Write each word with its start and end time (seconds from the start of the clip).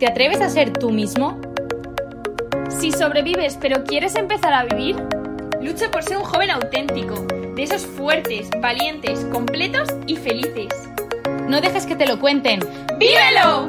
¿Te 0.00 0.06
atreves 0.06 0.40
a 0.40 0.48
ser 0.48 0.72
tú 0.72 0.90
mismo? 0.90 1.38
Si 2.70 2.90
sobrevives 2.90 3.58
pero 3.60 3.84
quieres 3.84 4.14
empezar 4.14 4.54
a 4.54 4.64
vivir, 4.64 4.96
lucha 5.60 5.90
por 5.90 6.02
ser 6.02 6.16
un 6.16 6.24
joven 6.24 6.48
auténtico, 6.48 7.26
de 7.54 7.62
esos 7.62 7.84
fuertes, 7.84 8.48
valientes, 8.62 9.26
completos 9.26 9.90
y 10.06 10.16
felices. 10.16 10.88
No 11.46 11.60
dejes 11.60 11.84
que 11.84 11.96
te 11.96 12.06
lo 12.06 12.18
cuenten. 12.18 12.60
¡Vívelo! 12.98 13.68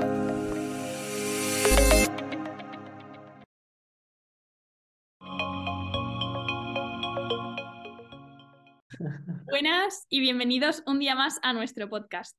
Buenas 9.50 10.06
y 10.08 10.22
bienvenidos 10.22 10.82
un 10.86 11.00
día 11.00 11.14
más 11.14 11.40
a 11.44 11.52
nuestro 11.52 11.90
podcast. 11.90 12.38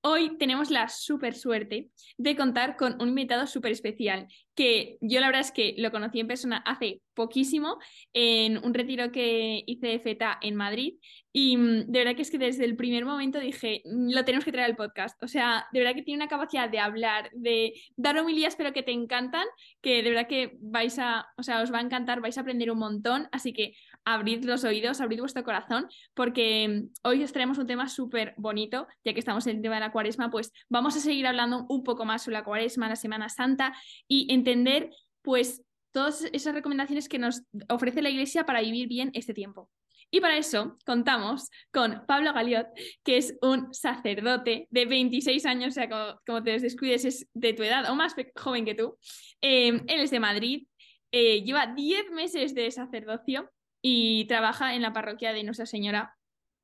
Hoy 0.00 0.38
tenemos 0.38 0.70
la 0.70 0.88
súper 0.88 1.34
suerte 1.34 1.90
de 2.18 2.36
contar 2.36 2.76
con 2.76 3.02
un 3.02 3.08
invitado 3.08 3.48
súper 3.48 3.72
especial, 3.72 4.28
que 4.54 4.96
yo 5.00 5.20
la 5.20 5.26
verdad 5.26 5.40
es 5.40 5.50
que 5.50 5.74
lo 5.76 5.90
conocí 5.90 6.20
en 6.20 6.28
persona 6.28 6.58
hace 6.58 7.02
poquísimo, 7.14 7.78
en 8.12 8.64
un 8.64 8.74
retiro 8.74 9.10
que 9.10 9.64
hice 9.66 9.88
de 9.88 9.98
FETA 9.98 10.38
en 10.40 10.54
Madrid, 10.54 10.94
y 11.32 11.56
mm, 11.56 11.86
de 11.86 11.98
verdad 11.98 12.14
que 12.14 12.22
es 12.22 12.30
que 12.30 12.38
desde 12.38 12.64
el 12.64 12.76
primer 12.76 13.04
momento 13.04 13.40
dije, 13.40 13.82
mm, 13.84 14.12
lo 14.12 14.24
tenemos 14.24 14.44
que 14.44 14.52
traer 14.52 14.70
al 14.70 14.76
podcast. 14.76 15.20
O 15.22 15.26
sea, 15.28 15.66
de 15.72 15.80
verdad 15.80 15.94
que 15.94 16.02
tiene 16.02 16.22
una 16.22 16.28
capacidad 16.28 16.70
de 16.70 16.78
hablar, 16.78 17.30
de 17.32 17.74
dar 17.96 18.18
homilías, 18.18 18.54
pero 18.54 18.72
que 18.72 18.84
te 18.84 18.92
encantan, 18.92 19.46
que 19.80 20.02
de 20.02 20.10
verdad 20.10 20.28
que 20.28 20.56
vais 20.60 20.96
a, 21.00 21.26
o 21.36 21.42
sea, 21.42 21.60
os 21.60 21.72
va 21.72 21.78
a 21.78 21.82
encantar, 21.82 22.20
vais 22.20 22.38
a 22.38 22.42
aprender 22.42 22.70
un 22.70 22.78
montón, 22.78 23.28
así 23.32 23.52
que 23.52 23.74
abrid 24.14 24.44
los 24.44 24.64
oídos, 24.64 25.00
abrid 25.00 25.20
vuestro 25.20 25.44
corazón, 25.44 25.88
porque 26.14 26.68
mm, 26.68 27.08
hoy 27.08 27.22
os 27.22 27.32
traemos 27.32 27.58
un 27.58 27.66
tema 27.66 27.88
súper 27.88 28.34
bonito, 28.36 28.86
ya 29.04 29.12
que 29.12 29.20
estamos 29.20 29.46
en 29.46 29.56
el 29.56 29.62
tema 29.62 29.76
de 29.76 29.82
la 29.82 29.92
cuaresma, 29.92 30.30
pues 30.30 30.52
vamos 30.68 30.96
a 30.96 31.00
seguir 31.00 31.26
hablando 31.26 31.66
un 31.68 31.84
poco 31.84 32.04
más 32.04 32.22
sobre 32.22 32.38
la 32.38 32.44
cuaresma, 32.44 32.88
la 32.88 32.96
Semana 32.96 33.28
Santa 33.28 33.74
y 34.06 34.32
entender 34.32 34.90
pues 35.22 35.62
todas 35.92 36.24
esas 36.32 36.54
recomendaciones 36.54 37.08
que 37.08 37.18
nos 37.18 37.42
ofrece 37.68 38.02
la 38.02 38.10
Iglesia 38.10 38.46
para 38.46 38.60
vivir 38.60 38.88
bien 38.88 39.10
este 39.14 39.34
tiempo. 39.34 39.70
Y 40.10 40.20
para 40.20 40.38
eso 40.38 40.78
contamos 40.86 41.50
con 41.70 42.06
Pablo 42.06 42.32
Galiot, 42.32 42.68
que 43.04 43.18
es 43.18 43.36
un 43.42 43.74
sacerdote 43.74 44.66
de 44.70 44.86
26 44.86 45.44
años, 45.44 45.68
o 45.68 45.72
sea, 45.72 46.18
como, 46.24 46.42
te 46.42 46.58
descuides, 46.58 47.04
es 47.04 47.28
de 47.34 47.52
tu 47.52 47.62
edad 47.62 47.90
o 47.90 47.94
más 47.94 48.14
joven 48.36 48.64
que 48.64 48.74
tú. 48.74 48.96
Eh, 49.42 49.68
él 49.68 50.00
es 50.00 50.10
de 50.10 50.20
Madrid, 50.20 50.66
eh, 51.12 51.42
lleva 51.42 51.66
10 51.66 52.10
meses 52.12 52.54
de 52.54 52.70
sacerdocio 52.70 53.50
y 53.82 54.26
trabaja 54.26 54.74
en 54.74 54.82
la 54.82 54.92
parroquia 54.92 55.32
de 55.32 55.44
Nuestra 55.44 55.66
Señora 55.66 56.16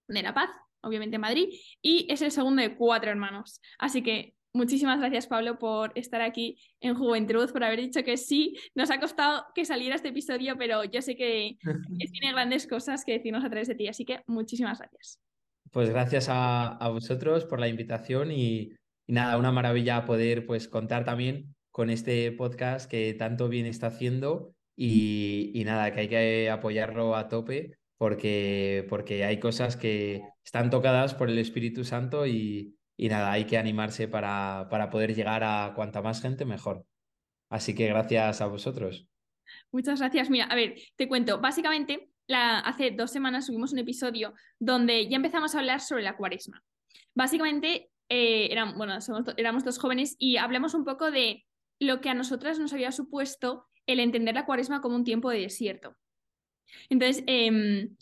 de 0.08 0.22
la 0.22 0.34
Paz, 0.34 0.50
obviamente 0.82 1.16
en 1.16 1.22
Madrid, 1.22 1.48
y 1.82 2.06
es 2.10 2.22
el 2.22 2.30
segundo 2.30 2.62
de 2.62 2.76
cuatro 2.76 3.10
hermanos. 3.10 3.60
Así 3.78 4.02
que 4.02 4.34
muchísimas 4.52 4.98
gracias, 4.98 5.26
Pablo, 5.26 5.58
por 5.58 5.92
estar 5.94 6.20
aquí 6.20 6.58
en 6.80 6.94
Juventud, 6.94 7.50
por 7.50 7.64
haber 7.64 7.80
dicho 7.80 8.02
que 8.04 8.16
sí. 8.16 8.56
Nos 8.74 8.90
ha 8.90 9.00
costado 9.00 9.46
que 9.54 9.64
saliera 9.64 9.96
este 9.96 10.08
episodio, 10.08 10.56
pero 10.56 10.84
yo 10.84 11.02
sé 11.02 11.16
que, 11.16 11.58
tiene 12.12 12.32
grandes 12.32 12.66
cosas 12.66 13.04
que 13.04 13.12
decirnos 13.12 13.44
a 13.44 13.50
través 13.50 13.68
de 13.68 13.74
ti, 13.74 13.88
así 13.88 14.04
que 14.04 14.22
muchísimas 14.26 14.78
gracias. 14.78 15.20
Pues 15.70 15.90
gracias 15.90 16.26
a, 16.28 16.78
vosotros 16.90 17.44
por 17.44 17.58
la 17.58 17.68
invitación 17.68 18.30
y, 18.30 18.72
nada, 19.08 19.38
una 19.38 19.50
maravilla 19.50 20.04
poder 20.04 20.46
pues 20.46 20.68
contar 20.68 21.04
también 21.04 21.54
con 21.72 21.90
este 21.90 22.30
podcast 22.30 22.88
que 22.88 23.12
tanto 23.14 23.48
bien 23.48 23.66
está 23.66 23.88
haciendo 23.88 24.53
y, 24.76 25.62
nada, 25.64 25.92
que 25.92 26.00
hay 26.00 26.08
que 26.08 26.50
apoyarlo 26.50 27.16
a 27.16 27.28
tope 27.28 27.78
porque, 27.96 28.86
porque 28.88 29.24
hay 29.24 29.38
cosas 29.38 29.76
que 29.76 30.22
están 30.44 30.70
tocadas 30.70 31.14
por 31.14 31.30
el 31.30 31.38
Espíritu 31.38 31.84
Santo 31.84 32.26
y, 32.26 32.76
nada, 32.98 33.32
hay 33.32 33.44
que 33.44 33.58
animarse 33.58 34.08
para, 34.08 34.68
para 34.70 34.90
poder 34.90 35.14
llegar 35.14 35.42
a 35.44 35.72
cuanta 35.74 36.02
más 36.02 36.20
gente 36.20 36.44
mejor. 36.44 36.84
Así 37.48 37.74
que 37.74 37.86
gracias 37.86 38.40
a 38.40 38.46
vosotros. 38.46 39.06
Muchas 39.70 40.00
gracias. 40.00 40.30
Mira, 40.30 40.46
a 40.46 40.54
ver, 40.54 40.74
te 40.96 41.06
cuento. 41.06 41.40
Básicamente, 41.40 42.10
la, 42.26 42.58
hace 42.60 42.90
dos 42.90 43.10
semanas 43.10 43.46
subimos 43.46 43.72
un 43.72 43.78
episodio 43.78 44.34
donde 44.58 45.08
ya 45.08 45.16
empezamos 45.16 45.54
a 45.54 45.58
hablar 45.58 45.80
sobre 45.80 46.02
la 46.02 46.16
cuaresma. 46.16 46.62
Básicamente, 47.14 47.90
eh, 48.08 48.48
eran, 48.50 48.76
bueno, 48.76 48.98
éramos 49.36 49.64
dos 49.64 49.78
jóvenes 49.78 50.16
y 50.18 50.36
hablamos 50.36 50.74
un 50.74 50.84
poco 50.84 51.10
de 51.10 51.44
lo 51.80 52.00
que 52.00 52.10
a 52.10 52.14
nosotras 52.14 52.58
nos 52.58 52.72
había 52.72 52.92
supuesto 52.92 53.66
el 53.86 54.00
entender 54.00 54.34
la 54.34 54.46
cuaresma 54.46 54.80
como 54.80 54.96
un 54.96 55.04
tiempo 55.04 55.30
de 55.30 55.40
desierto. 55.40 55.96
Entonces, 56.88 57.22
em, 57.26 57.96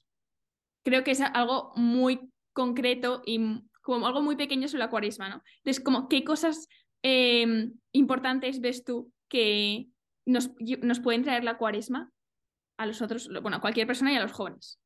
creo 0.84 1.04
que 1.04 1.12
es 1.12 1.20
algo 1.20 1.72
muy 1.76 2.20
concreto 2.52 3.22
y 3.26 3.40
como 3.82 4.06
algo 4.06 4.22
muy 4.22 4.36
pequeño 4.36 4.68
sobre 4.68 4.84
la 4.84 4.90
cuaresma, 4.90 5.28
¿no? 5.28 5.42
Entonces, 5.58 5.82
como, 5.82 6.08
¿qué 6.08 6.24
cosas 6.24 6.68
em, 7.02 7.72
importantes 7.92 8.60
ves 8.60 8.84
tú 8.84 9.12
que 9.28 9.88
nos, 10.24 10.52
nos, 10.82 11.00
pueden 11.00 11.22
traer 11.22 11.42
la 11.42 11.58
cuaresma 11.58 12.12
a 12.78 12.86
los 12.86 13.02
otros, 13.02 13.28
bueno, 13.42 13.56
a 13.56 13.60
cualquier 13.60 13.86
persona 13.86 14.12
y 14.12 14.16
a 14.16 14.22
los 14.22 14.32
jóvenes? 14.32 14.78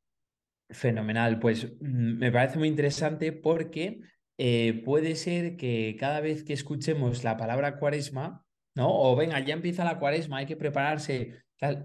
Fenomenal, 0.69 1.39
pues 1.39 1.65
mm, 1.79 2.17
me 2.17 2.31
parece 2.31 2.57
muy 2.57 2.67
interesante 2.67 3.31
porque 3.31 4.01
eh, 4.37 4.81
puede 4.83 5.15
ser 5.15 5.57
que 5.57 5.95
cada 5.99 6.21
vez 6.21 6.43
que 6.43 6.53
escuchemos 6.53 7.23
la 7.23 7.37
palabra 7.37 7.77
cuaresma, 7.77 8.45
¿no? 8.77 8.95
O 8.95 9.15
venga, 9.15 9.39
ya 9.39 9.55
empieza 9.55 9.83
la 9.83 9.97
cuaresma, 9.97 10.37
hay 10.37 10.45
que 10.45 10.55
prepararse, 10.55 11.33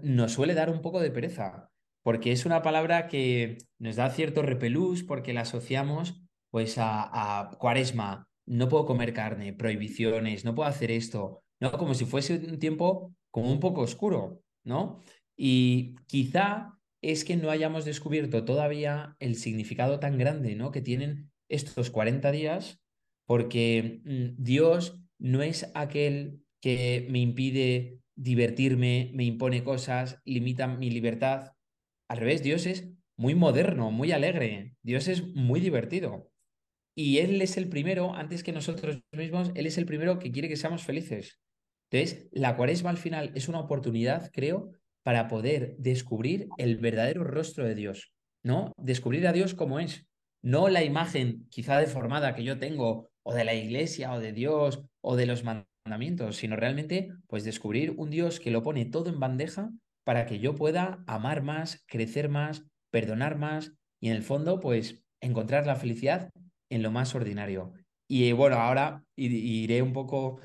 nos 0.03 0.31
suele 0.31 0.53
dar 0.53 0.69
un 0.69 0.81
poco 0.81 1.01
de 1.01 1.09
pereza, 1.09 1.71
porque 2.03 2.31
es 2.31 2.45
una 2.45 2.61
palabra 2.61 3.07
que 3.07 3.57
nos 3.79 3.95
da 3.95 4.11
cierto 4.11 4.43
repelús 4.43 5.01
porque 5.03 5.33
la 5.33 5.41
asociamos 5.41 6.21
pues 6.51 6.75
a, 6.77 7.49
cuaresma, 7.59 8.27
no 8.45 8.69
puedo 8.69 8.85
comer 8.85 9.11
carne, 9.11 9.53
prohibiciones, 9.53 10.45
no 10.45 10.53
puedo 10.53 10.69
hacer 10.69 10.91
esto, 10.91 11.41
¿no? 11.59 11.71
Como 11.71 11.95
si 11.95 12.05
fuese 12.05 12.35
un 12.35 12.59
tiempo 12.59 13.15
como 13.31 13.51
un 13.51 13.59
poco 13.59 13.81
oscuro, 13.81 14.43
¿no? 14.63 14.99
Y 15.35 15.95
quizá 16.05 16.77
es 17.01 17.25
que 17.25 17.37
no 17.37 17.49
hayamos 17.49 17.85
descubierto 17.85 18.45
todavía 18.45 19.15
el 19.19 19.35
significado 19.35 19.99
tan 19.99 20.19
grande, 20.19 20.53
¿no? 20.53 20.69
Que 20.71 20.81
tienen 20.81 21.31
estos 21.49 21.89
40 21.89 22.31
días, 22.31 22.79
porque 23.25 24.01
mm, 24.05 24.43
Dios 24.43 24.99
no 25.17 25.41
es 25.41 25.71
aquel 25.73 26.42
que 26.63 27.05
me 27.09 27.19
impide 27.19 27.99
divertirme, 28.15 29.11
me 29.13 29.25
impone 29.25 29.65
cosas, 29.65 30.21
limita 30.23 30.65
mi 30.65 30.89
libertad. 30.89 31.51
Al 32.07 32.19
revés, 32.19 32.41
Dios 32.41 32.65
es 32.65 32.87
muy 33.17 33.35
moderno, 33.35 33.91
muy 33.91 34.13
alegre, 34.13 34.77
Dios 34.81 35.09
es 35.09 35.27
muy 35.35 35.59
divertido. 35.59 36.31
Y 36.95 37.17
Él 37.17 37.41
es 37.41 37.57
el 37.57 37.67
primero, 37.67 38.15
antes 38.15 38.43
que 38.43 38.53
nosotros 38.53 39.01
mismos, 39.11 39.51
Él 39.55 39.67
es 39.67 39.77
el 39.77 39.85
primero 39.85 40.19
que 40.19 40.31
quiere 40.31 40.47
que 40.47 40.55
seamos 40.55 40.83
felices. 40.83 41.37
Entonces, 41.91 42.29
la 42.31 42.55
cuaresma 42.55 42.91
al 42.91 42.97
final 42.97 43.33
es 43.35 43.49
una 43.49 43.59
oportunidad, 43.59 44.31
creo, 44.31 44.71
para 45.03 45.27
poder 45.27 45.75
descubrir 45.79 46.47
el 46.57 46.77
verdadero 46.77 47.25
rostro 47.25 47.65
de 47.65 47.75
Dios, 47.75 48.13
¿no? 48.41 48.71
Descubrir 48.77 49.27
a 49.27 49.33
Dios 49.33 49.53
como 49.53 49.81
es, 49.81 50.07
no 50.41 50.69
la 50.69 50.85
imagen 50.85 51.45
quizá 51.49 51.77
deformada 51.77 52.35
que 52.35 52.45
yo 52.45 52.57
tengo 52.57 53.11
o 53.21 53.33
de 53.33 53.43
la 53.43 53.53
iglesia 53.53 54.13
o 54.13 54.21
de 54.21 54.31
Dios 54.31 54.81
o 55.01 55.17
de 55.17 55.25
los 55.25 55.43
mandamientos 55.43 55.72
mandamientos, 55.85 56.37
sino 56.37 56.55
realmente 56.55 57.11
pues 57.27 57.43
descubrir 57.43 57.93
un 57.97 58.09
Dios 58.09 58.39
que 58.39 58.51
lo 58.51 58.63
pone 58.63 58.85
todo 58.85 59.09
en 59.09 59.19
bandeja 59.19 59.71
para 60.05 60.25
que 60.25 60.39
yo 60.39 60.55
pueda 60.55 61.03
amar 61.07 61.43
más, 61.43 61.83
crecer 61.87 62.29
más, 62.29 62.65
perdonar 62.91 63.37
más 63.37 63.73
y 64.01 64.09
en 64.09 64.15
el 64.15 64.23
fondo 64.23 64.59
pues 64.59 65.03
encontrar 65.21 65.65
la 65.65 65.75
felicidad 65.75 66.29
en 66.69 66.83
lo 66.83 66.91
más 66.91 67.15
ordinario. 67.15 67.73
Y 68.09 68.31
bueno, 68.33 68.57
ahora 68.57 69.03
iré 69.15 69.81
un 69.81 69.93
poco 69.93 70.39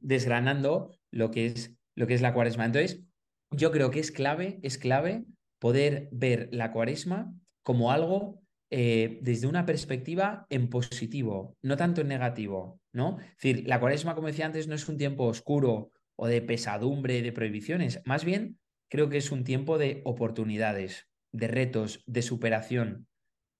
desgranando 0.00 0.94
lo 1.12 1.30
que 1.30 1.46
es 1.46 1.76
lo 1.96 2.06
que 2.06 2.14
es 2.14 2.22
la 2.22 2.32
cuaresma. 2.32 2.64
Entonces, 2.64 3.02
yo 3.50 3.70
creo 3.72 3.90
que 3.90 4.00
es 4.00 4.10
clave, 4.10 4.58
es 4.62 4.78
clave 4.78 5.24
poder 5.60 6.08
ver 6.12 6.48
la 6.52 6.72
cuaresma 6.72 7.34
como 7.62 7.92
algo 7.92 8.40
eh, 8.70 9.18
desde 9.22 9.46
una 9.46 9.66
perspectiva 9.66 10.46
en 10.48 10.70
positivo, 10.70 11.56
no 11.62 11.76
tanto 11.76 12.00
en 12.00 12.08
negativo, 12.08 12.79
¿no? 12.92 13.18
Es 13.20 13.34
decir, 13.42 13.68
la 13.68 13.80
cuaresma, 13.80 14.14
como 14.14 14.28
decía 14.28 14.46
antes, 14.46 14.68
no 14.68 14.74
es 14.74 14.88
un 14.88 14.98
tiempo 14.98 15.24
oscuro 15.24 15.90
o 16.16 16.26
de 16.26 16.42
pesadumbre, 16.42 17.22
de 17.22 17.32
prohibiciones, 17.32 18.02
más 18.04 18.24
bien 18.24 18.58
creo 18.88 19.08
que 19.08 19.18
es 19.18 19.30
un 19.30 19.44
tiempo 19.44 19.78
de 19.78 20.02
oportunidades, 20.04 21.08
de 21.32 21.48
retos, 21.48 22.02
de 22.06 22.22
superación. 22.22 23.06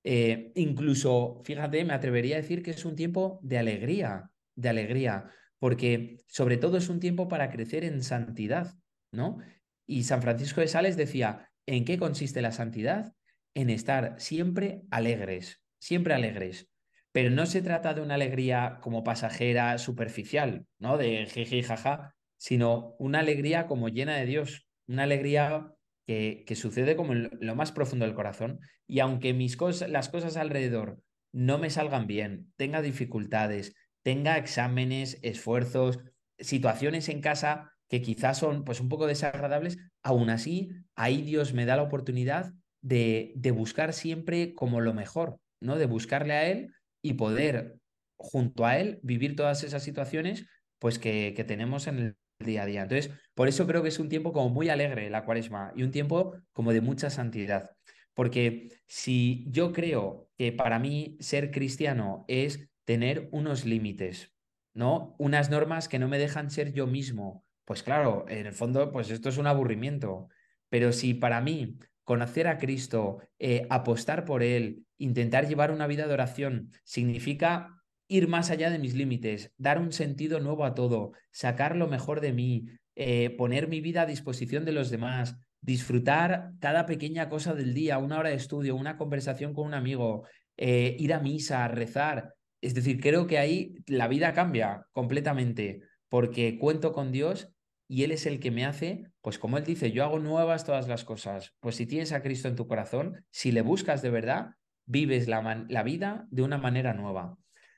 Eh, 0.03 0.53
incluso, 0.57 1.41
fíjate, 1.45 1.85
me 1.85 1.95
atrevería 1.95 2.37
a 2.37 2.41
decir 2.41 2.63
que 2.63 2.73
es 2.73 2.85
un 2.85 2.97
tiempo 2.97 3.39
de 3.43 3.59
alegría, 3.59 4.31
de 4.57 4.69
alegría, 4.69 5.31
porque 5.59 6.19
sobre 6.27 6.57
todo 6.57 6.79
es 6.79 6.89
un 6.89 7.01
tiempo 7.01 7.29
para 7.29 7.51
crecer 7.51 7.85
en 7.85 8.03
santidad, 8.03 8.75
¿no? 9.13 9.39
Y 9.87 10.05
San 10.05 10.23
Francisco 10.23 10.61
de 10.61 10.69
Sales 10.69 10.97
decía, 10.97 11.51
¿en 11.67 11.85
qué 11.85 11.99
consiste 11.99 12.43
la 12.43 12.53
santidad? 12.53 13.15
en 13.55 13.71
estar 13.71 14.15
siempre 14.19 14.83
alegres, 14.91 15.63
siempre 15.79 16.15
alegres. 16.15 16.69
Pero 17.13 17.31
no 17.31 17.47
se 17.47 17.63
trata 17.63 17.95
de 17.95 18.03
una 18.03 18.15
alegría 18.15 18.79
como 18.83 19.03
pasajera, 19.03 19.77
superficial, 19.79 20.67
¿no? 20.79 20.97
De 20.97 21.27
jeje 21.27 21.63
jaja, 21.63 22.15
sino 22.37 22.95
una 22.99 23.21
alegría 23.21 23.67
como 23.67 23.89
llena 23.89 24.17
de 24.17 24.27
Dios, 24.27 24.69
una 24.87 25.03
alegría 25.05 25.73
que, 26.07 26.45
que 26.47 26.55
sucede 26.55 26.97
como 26.97 27.13
en 27.13 27.31
lo 27.41 27.55
más 27.57 27.73
profundo 27.73 28.05
del 28.05 28.15
corazón. 28.15 28.61
Y 28.87 29.01
aunque 29.01 29.35
mis 29.35 29.57
cosas, 29.57 29.91
las 29.91 30.09
cosas 30.09 30.37
alrededor 30.37 31.03
no 31.33 31.59
me 31.59 31.71
salgan 31.71 32.07
bien, 32.07 32.53
tenga 32.57 32.83
dificultades, 32.83 33.75
tenga 34.03 34.39
exámenes, 34.39 35.19
esfuerzos, 35.23 35.99
situaciones 36.39 37.09
en 37.09 37.21
casa 37.21 37.73
que 37.89 38.03
quizás 38.03 38.39
son 38.39 38.65
pues 38.65 38.81
un 38.81 38.89
poco 38.89 39.07
desagradables, 39.07 39.79
aún 40.03 40.31
así, 40.31 40.71
ahí 40.95 41.23
Dios 41.23 41.53
me 41.53 41.67
da 41.67 41.77
la 41.77 41.83
oportunidad 41.83 42.53
de, 42.81 43.33
de 43.35 43.51
buscar 43.51 43.93
siempre 43.93 44.55
como 44.55 44.81
lo 44.81 44.95
mejor, 44.95 45.41
¿no? 45.61 45.77
De 45.77 45.87
buscarle 45.87 46.35
a 46.35 46.49
Él 46.49 46.73
y 47.03 47.15
poder, 47.15 47.79
junto 48.17 48.67
a 48.67 48.79
Él, 48.79 49.01
vivir 49.03 49.37
todas 49.37 49.65
esas 49.65 49.83
situaciones 49.83 50.47
pues 50.79 50.99
que, 50.99 51.35
que 51.37 51.45
tenemos 51.45 51.87
en 51.87 51.99
el 51.99 52.17
día 52.39 52.63
a 52.63 52.67
día. 52.67 52.83
Entonces, 52.83 53.11
por 53.35 53.49
eso 53.49 53.67
creo 53.67 53.83
que 53.83 53.89
es 53.89 53.99
un 53.99 54.09
tiempo 54.09 54.33
como 54.33 54.49
muy 54.49 54.69
alegre 54.69 55.11
la 55.11 55.25
cuaresma 55.25 55.73
y 55.77 55.83
un 55.83 55.91
tiempo 55.91 56.37
como 56.53 56.73
de 56.73 56.81
mucha 56.81 57.11
santidad. 57.11 57.71
Porque 58.15 58.69
si 58.87 59.47
yo 59.49 59.73
creo 59.73 60.31
que 60.37 60.53
para 60.53 60.79
mí 60.79 61.17
ser 61.21 61.51
cristiano 61.51 62.25
es 62.29 62.71
tener 62.85 63.29
unos 63.31 63.65
límites, 63.65 64.33
¿no? 64.75 65.15
Unas 65.19 65.51
normas 65.51 65.89
que 65.89 65.99
no 65.99 66.09
me 66.09 66.19
dejan 66.19 66.51
ser 66.51 66.73
yo 66.73 66.87
mismo, 66.87 67.45
pues 67.65 67.83
claro, 67.83 68.25
en 68.29 68.47
el 68.47 68.53
fondo, 68.53 68.91
pues 68.91 69.11
esto 69.11 69.29
es 69.29 69.39
un 69.39 69.47
aburrimiento. 69.47 70.29
Pero 70.69 70.93
si 70.93 71.15
para 71.15 71.41
mí 71.41 71.79
conocer 72.11 72.49
a 72.49 72.59
Cristo, 72.59 73.19
eh, 73.39 73.69
apostar 73.71 74.25
por 74.25 74.43
Él, 74.43 74.85
intentar 74.99 75.47
llevar 75.47 75.71
una 75.71 75.87
vida 75.87 76.09
de 76.09 76.13
oración, 76.13 76.73
significa 76.83 77.81
ir 78.09 78.27
más 78.27 78.51
allá 78.51 78.69
de 78.69 78.81
mis 78.81 78.95
límites, 78.95 79.53
dar 79.59 79.79
un 79.79 79.93
sentido 79.93 80.41
nuevo 80.41 80.65
a 80.65 80.75
todo, 80.75 81.13
sacar 81.31 81.77
lo 81.77 81.87
mejor 81.87 82.21
de 82.21 82.33
mí, 82.33 82.65
eh, 82.97 83.31
poner 83.39 83.69
mi 83.69 83.81
vida 83.81 84.03
a 84.03 84.07
disposición 84.07 84.65
de 84.65 84.73
los 84.73 84.91
demás, 84.91 85.37
disfrutar 85.61 86.51
cada 86.59 86.85
pequeña 86.85 87.29
cosa 87.29 87.55
del 87.55 87.75
día, 87.75 87.99
una 87.99 88.19
hora 88.19 88.31
de 88.31 88.35
estudio, 88.35 88.75
una 88.75 88.97
conversación 88.97 89.55
con 89.55 89.67
un 89.67 89.75
amigo, 89.75 90.25
eh, 90.57 90.97
ir 90.99 91.15
a 91.15 91.21
misa, 91.21 91.69
rezar. 91.69 92.35
Es 92.61 92.75
decir, 92.75 93.01
creo 93.01 93.29
que 93.29 93.39
ahí 93.39 93.77
la 93.87 94.09
vida 94.09 94.33
cambia 94.33 94.85
completamente 94.91 95.83
porque 96.09 96.59
cuento 96.59 96.91
con 96.91 97.13
Dios 97.13 97.53
y 97.91 98.05
Él 98.05 98.13
es 98.13 98.25
el 98.25 98.39
que 98.39 98.53
me 98.53 98.65
hace, 98.65 99.11
pues 99.21 99.41
como 99.41 99.59
Él 99.59 99.65
dice, 99.65 99.91
yo 99.91 100.05
hago 100.05 100.21
nuevas 100.21 100.65
todas 100.65 100.87
las 100.87 101.05
cosas. 101.05 101.57
Pues 101.59 101.75
si 101.75 101.87
tienes 101.87 102.13
a 102.13 102.23
Cristo 102.23 102.47
en 102.47 102.55
tu 102.55 102.69
corazón, 102.69 103.27
si 103.31 103.51
le 103.51 103.63
buscas 103.63 104.01
de 104.01 104.11
verdad, 104.11 104.51
vives 104.87 105.27
la, 105.27 105.67
la 105.69 105.83
vida 105.83 106.29
de 106.31 106.43
una 106.43 106.57
manera 106.57 106.95
nueva. 106.95 107.37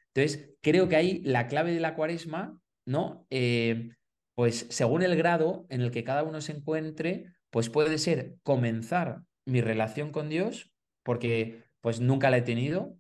Entonces, 0.08 0.50
creo 0.60 0.90
que 0.90 0.96
ahí 0.96 1.22
la 1.24 1.46
clave 1.46 1.72
de 1.72 1.80
la 1.80 1.94
cuaresma, 1.94 2.60
¿no? 2.84 3.26
Eh, 3.30 3.88
pues 4.34 4.66
según 4.68 5.00
el 5.00 5.16
grado 5.16 5.64
en 5.70 5.80
el 5.80 5.90
que 5.90 6.04
cada 6.04 6.24
uno 6.24 6.42
se 6.42 6.52
encuentre, 6.52 7.32
pues 7.48 7.70
puede 7.70 7.96
ser 7.96 8.36
comenzar 8.42 9.22
mi 9.46 9.62
relación 9.62 10.12
con 10.12 10.28
Dios, 10.28 10.74
porque 11.04 11.62
pues 11.80 12.00
nunca 12.00 12.28
la 12.28 12.36
he 12.36 12.42
tenido, 12.42 12.98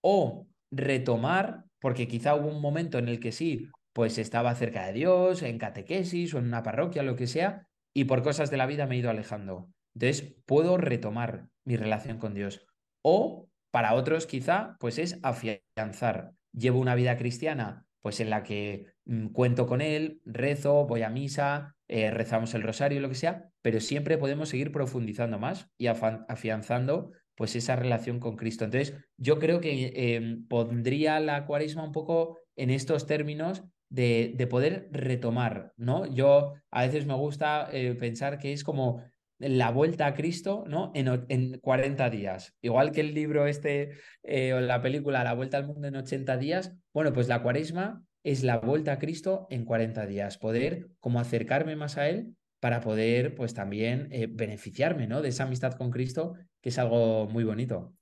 o 0.00 0.46
retomar, 0.70 1.64
porque 1.80 2.06
quizá 2.06 2.36
hubo 2.36 2.46
un 2.46 2.60
momento 2.60 2.98
en 2.98 3.08
el 3.08 3.18
que 3.18 3.32
sí, 3.32 3.68
pues 3.96 4.18
estaba 4.18 4.54
cerca 4.54 4.84
de 4.84 4.92
Dios, 4.92 5.42
en 5.42 5.56
catequesis 5.56 6.34
o 6.34 6.38
en 6.38 6.44
una 6.44 6.62
parroquia, 6.62 7.02
lo 7.02 7.16
que 7.16 7.26
sea, 7.26 7.66
y 7.94 8.04
por 8.04 8.22
cosas 8.22 8.50
de 8.50 8.58
la 8.58 8.66
vida 8.66 8.86
me 8.86 8.94
he 8.94 8.98
ido 8.98 9.08
alejando. 9.08 9.70
Entonces, 9.94 10.34
puedo 10.44 10.76
retomar 10.76 11.48
mi 11.64 11.76
relación 11.76 12.18
con 12.18 12.34
Dios. 12.34 12.66
O 13.00 13.48
para 13.70 13.94
otros 13.94 14.26
quizá, 14.26 14.76
pues 14.80 14.98
es 14.98 15.18
afianzar. 15.22 16.32
Llevo 16.52 16.78
una 16.78 16.94
vida 16.94 17.16
cristiana, 17.16 17.86
pues 18.02 18.20
en 18.20 18.28
la 18.28 18.42
que 18.42 18.84
mm, 19.06 19.28
cuento 19.28 19.66
con 19.66 19.80
Él, 19.80 20.20
rezo, 20.26 20.84
voy 20.86 21.00
a 21.00 21.08
misa, 21.08 21.74
eh, 21.88 22.10
rezamos 22.10 22.52
el 22.52 22.64
rosario, 22.64 23.00
lo 23.00 23.08
que 23.08 23.14
sea, 23.14 23.48
pero 23.62 23.80
siempre 23.80 24.18
podemos 24.18 24.50
seguir 24.50 24.72
profundizando 24.72 25.38
más 25.38 25.70
y 25.78 25.86
afianzando 25.86 27.12
pues 27.34 27.56
esa 27.56 27.76
relación 27.76 28.20
con 28.20 28.36
Cristo. 28.36 28.66
Entonces, 28.66 28.94
yo 29.16 29.38
creo 29.38 29.62
que 29.62 29.92
em, 29.94 30.46
pondría 30.48 31.18
la 31.18 31.46
cuaresma 31.46 31.82
un 31.82 31.92
poco 31.92 32.40
en 32.56 32.68
estos 32.68 33.06
términos 33.06 33.64
de, 33.88 34.32
de, 34.36 34.46
poder 34.46 34.88
retomar, 34.90 35.72
¿no? 35.76 36.06
Yo 36.06 36.54
a 36.70 36.82
veces 36.86 37.06
me 37.06 37.14
gusta 37.14 37.68
eh, 37.72 37.94
pensar 37.94 38.38
que 38.38 38.52
es 38.52 38.64
como 38.64 39.02
la 39.38 39.70
vuelta 39.70 40.06
a 40.06 40.14
Cristo, 40.14 40.64
¿no? 40.66 40.92
En, 40.94 41.26
en 41.28 41.58
40 41.58 42.10
días. 42.10 42.54
Igual 42.62 42.92
que 42.92 43.02
el 43.02 43.14
libro 43.14 43.46
este 43.46 43.90
eh, 44.22 44.54
o 44.54 44.60
la 44.60 44.80
película 44.80 45.24
La 45.24 45.34
vuelta 45.34 45.58
al 45.58 45.66
mundo 45.66 45.88
en 45.88 45.96
80 45.96 46.36
días, 46.38 46.74
bueno, 46.92 47.12
pues 47.12 47.28
la 47.28 47.42
cuaresma 47.42 48.02
es 48.24 48.42
la 48.42 48.58
vuelta 48.58 48.92
a 48.92 48.98
Cristo 48.98 49.46
en 49.50 49.64
40 49.64 50.06
días, 50.06 50.38
poder 50.38 50.88
como 51.00 51.20
acercarme 51.20 51.76
más 51.76 51.96
a 51.96 52.08
Él 52.08 52.34
para 52.60 52.80
poder 52.80 53.34
pues 53.34 53.54
también 53.54 54.08
eh, 54.10 54.26
beneficiarme, 54.28 55.06
¿no? 55.06 55.22
De 55.22 55.28
esa 55.28 55.44
amistad 55.44 55.74
con 55.74 55.90
Cristo, 55.90 56.34
que 56.60 56.70
es 56.70 56.78
algo 56.78 57.28
muy 57.28 57.44
bonito. 57.44 57.94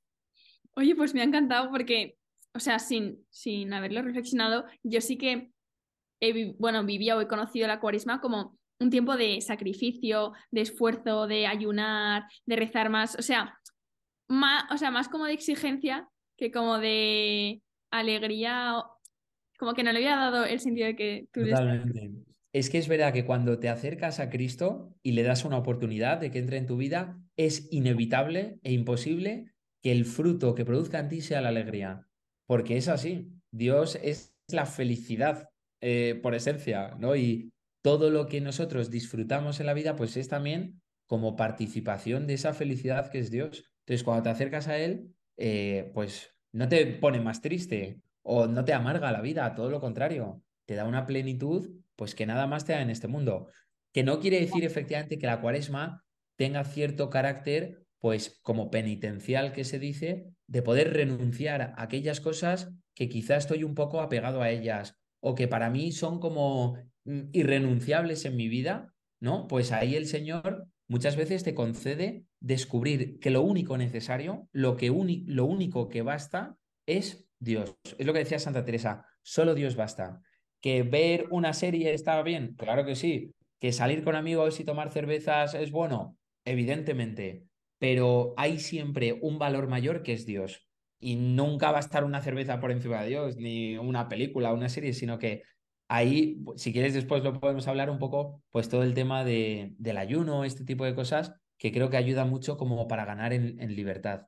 Oye, 0.77 0.95
pues 0.95 1.15
me 1.15 1.21
ha 1.21 1.25
encantado 1.25 1.71
porque, 1.71 2.17
o 2.55 2.61
sea, 2.61 2.79
sin, 2.79 3.25
sin 3.29 3.73
haberlo 3.73 4.03
reflexionado, 4.03 4.65
yo 4.83 5.01
sí 5.01 5.17
que, 5.19 5.53
he, 6.29 6.55
bueno, 6.59 6.85
vivía 6.85 7.17
o 7.17 7.21
he 7.21 7.29
conocido 7.29 7.67
la 7.67 7.81
cuaresma 7.81 8.21
como 8.21 8.59
un 8.81 8.91
tiempo 8.91 9.17
de 9.17 9.41
sacrificio, 9.41 10.33
de 10.51 10.63
esfuerzo, 10.63 11.27
de 11.27 11.47
ayunar, 11.47 12.25
de 12.47 12.57
rezar 12.57 12.91
más, 12.91 13.17
o 13.19 13.23
sea, 13.23 13.59
más, 14.29 14.65
o 14.73 14.77
sea, 14.77 14.91
más 14.91 15.09
como 15.09 15.27
de 15.27 15.33
exigencia 15.33 16.09
que 16.37 16.51
como 16.51 16.79
de 16.79 17.63
alegría, 17.91 18.83
como 19.59 19.75
que 19.75 19.83
no 19.83 19.93
le 19.93 19.99
había 19.99 20.17
dado 20.17 20.45
el 20.45 20.61
sentido 20.61 20.87
de 20.89 20.97
que 20.97 21.29
tú... 21.33 21.45
Totalmente. 21.45 22.11
Es 22.53 22.71
que 22.71 22.79
es 22.79 22.87
verdad 22.87 23.13
que 23.13 23.25
cuando 23.25 23.59
te 23.59 23.69
acercas 23.69 24.21
a 24.21 24.31
Cristo 24.31 24.95
y 25.03 25.13
le 25.13 25.25
das 25.25 25.45
una 25.45 25.59
oportunidad 25.59 26.19
de 26.19 26.31
que 26.31 26.39
entre 26.39 26.59
en 26.59 26.67
tu 26.67 26.77
vida, 26.77 27.19
es 27.37 27.69
inevitable 27.73 28.61
e 28.63 28.73
imposible 28.73 29.53
que 29.83 29.91
el 29.91 30.05
fruto 30.05 30.55
que 30.55 30.65
produzca 30.65 31.01
en 31.01 31.09
ti 31.09 31.21
sea 31.21 31.41
la 31.41 31.49
alegría. 31.49 32.07
Porque 32.47 32.77
es 32.77 32.89
así. 32.89 33.29
Dios 33.51 33.99
es 34.03 34.37
la 34.49 34.67
felicidad 34.67 35.49
eh, 35.87 36.19
por 36.23 36.35
esencia, 36.35 36.97
¿no? 36.99 37.15
Y, 37.15 37.53
todo 37.85 38.09
lo 38.09 38.29
que 38.29 38.41
nosotros 38.41 38.91
disfrutamos 38.91 39.61
en 39.61 39.67
la 39.67 39.75
vida, 39.75 39.95
pues 39.95 40.17
es 40.17 40.29
también 40.29 40.81
como 41.07 41.37
participación 41.37 42.27
de 42.27 42.33
esa 42.33 42.55
felicidad 42.55 43.11
que 43.11 43.19
es 43.19 43.31
Dios. 43.31 43.71
Entonces, 43.81 44.03
cuando 44.03 44.23
te 44.23 44.31
acercas 44.31 44.69
a 44.69 44.79
Él, 44.79 45.15
eh, 45.37 45.91
pues 45.93 46.35
no 46.53 46.67
te 46.67 46.87
pone 46.87 47.21
más 47.21 47.43
triste 47.43 48.01
o 48.23 48.47
no 48.47 48.65
te 48.65 48.73
amarga 48.73 49.13
la 49.13 49.21
vida, 49.21 49.55
todo 49.55 49.69
lo 49.69 49.81
contrario, 49.81 50.43
te 50.65 50.77
da 50.77 50.87
una 50.87 51.05
plenitud, 51.05 51.73
pues 51.95 52.15
que 52.15 52.25
nada 52.25 52.47
más 52.47 52.65
te 52.65 52.73
da 52.73 52.81
en 52.81 52.89
este 52.89 53.07
mundo. 53.07 53.51
Que 53.93 54.03
no 54.03 54.19
quiere 54.19 54.41
decir 54.41 54.65
efectivamente 54.65 55.19
que 55.19 55.27
la 55.27 55.43
cuaresma 55.43 56.07
tenga 56.37 56.65
cierto 56.65 57.11
carácter, 57.11 57.85
pues 57.99 58.41
como 58.41 58.71
penitencial 58.71 59.53
que 59.53 59.65
se 59.65 59.79
dice, 59.79 60.31
de 60.47 60.63
poder 60.63 60.95
renunciar 60.95 61.61
a 61.61 61.83
aquellas 61.83 62.23
cosas 62.23 62.73
que 62.95 63.11
quizás 63.11 63.45
estoy 63.45 63.63
un 63.63 63.75
poco 63.75 64.01
apegado 64.01 64.41
a 64.41 64.49
ellas 64.49 65.04
o 65.27 65.35
que 65.35 65.49
para 65.49 65.71
mí 65.71 65.91
son 65.91 66.21
como 66.21 66.77
Mm, 67.05 67.29
irrenunciables 67.33 68.25
en 68.25 68.37
mi 68.37 68.49
vida, 68.49 68.95
¿no? 69.21 69.47
Pues 69.47 69.73
ahí 69.73 69.95
el 69.95 70.07
Señor 70.07 70.67
muchas 70.89 71.17
veces 71.17 71.45
te 71.45 71.55
concede 71.55 72.25
descubrir 72.41 73.19
que 73.21 73.31
lo 73.31 73.43
único 73.43 73.77
necesario, 73.77 74.49
lo, 74.53 74.77
que 74.77 74.89
lo 75.27 75.45
único 75.45 75.89
que 75.89 76.03
basta 76.03 76.57
es 76.87 77.27
Dios. 77.39 77.77
Es 77.99 78.07
lo 78.07 78.13
que 78.13 78.21
decía 78.21 78.39
Santa 78.39 78.65
Teresa, 78.65 79.07
solo 79.23 79.55
Dios 79.55 79.77
basta. 79.77 80.21
¿Que 80.61 80.83
ver 80.83 81.27
una 81.31 81.53
serie 81.53 81.93
está 81.93 82.23
bien? 82.23 82.55
Claro 82.55 82.87
que 82.87 82.97
sí. 82.97 83.35
¿Que 83.61 83.73
salir 83.73 84.03
con 84.03 84.17
amigos 84.17 84.61
y 84.61 84.65
tomar 84.65 84.91
cervezas 84.91 85.55
es 85.55 85.71
bueno? 85.71 86.17
Evidentemente. 86.47 87.45
Pero 87.79 88.33
hay 88.39 88.59
siempre 88.59 89.19
un 89.21 89.39
valor 89.39 89.69
mayor 89.69 90.03
que 90.03 90.15
es 90.15 90.25
Dios. 90.25 90.67
Y 91.05 91.17
nunca 91.17 91.71
va 91.71 91.77
a 91.77 91.81
estar 91.81 92.03
una 92.03 92.23
cerveza 92.23 92.61
por 92.61 92.71
encima 92.71 93.03
de 93.03 93.09
Dios, 93.11 93.37
ni 93.37 93.77
una 93.77 94.09
película, 94.09 94.55
una 94.55 94.71
serie, 94.71 94.95
sino 94.95 95.19
que 95.19 95.43
ahí, 95.87 96.39
si 96.57 96.73
quieres, 96.73 96.95
después 96.95 97.23
lo 97.23 97.39
podemos 97.39 97.69
hablar 97.69 97.91
un 97.91 97.99
poco, 97.99 98.43
pues 98.51 98.71
todo 98.71 98.83
el 98.83 98.95
tema 98.95 99.23
de, 99.23 99.75
del 99.77 99.99
ayuno, 99.99 100.45
este 100.45 100.65
tipo 100.65 100.87
de 100.87 100.95
cosas, 100.95 101.35
que 101.59 101.73
creo 101.73 101.91
que 101.91 101.99
ayuda 101.99 102.25
mucho 102.25 102.57
como 102.57 102.89
para 102.89 103.05
ganar 103.05 103.35
en, 103.35 103.77
libertad. 103.77 104.23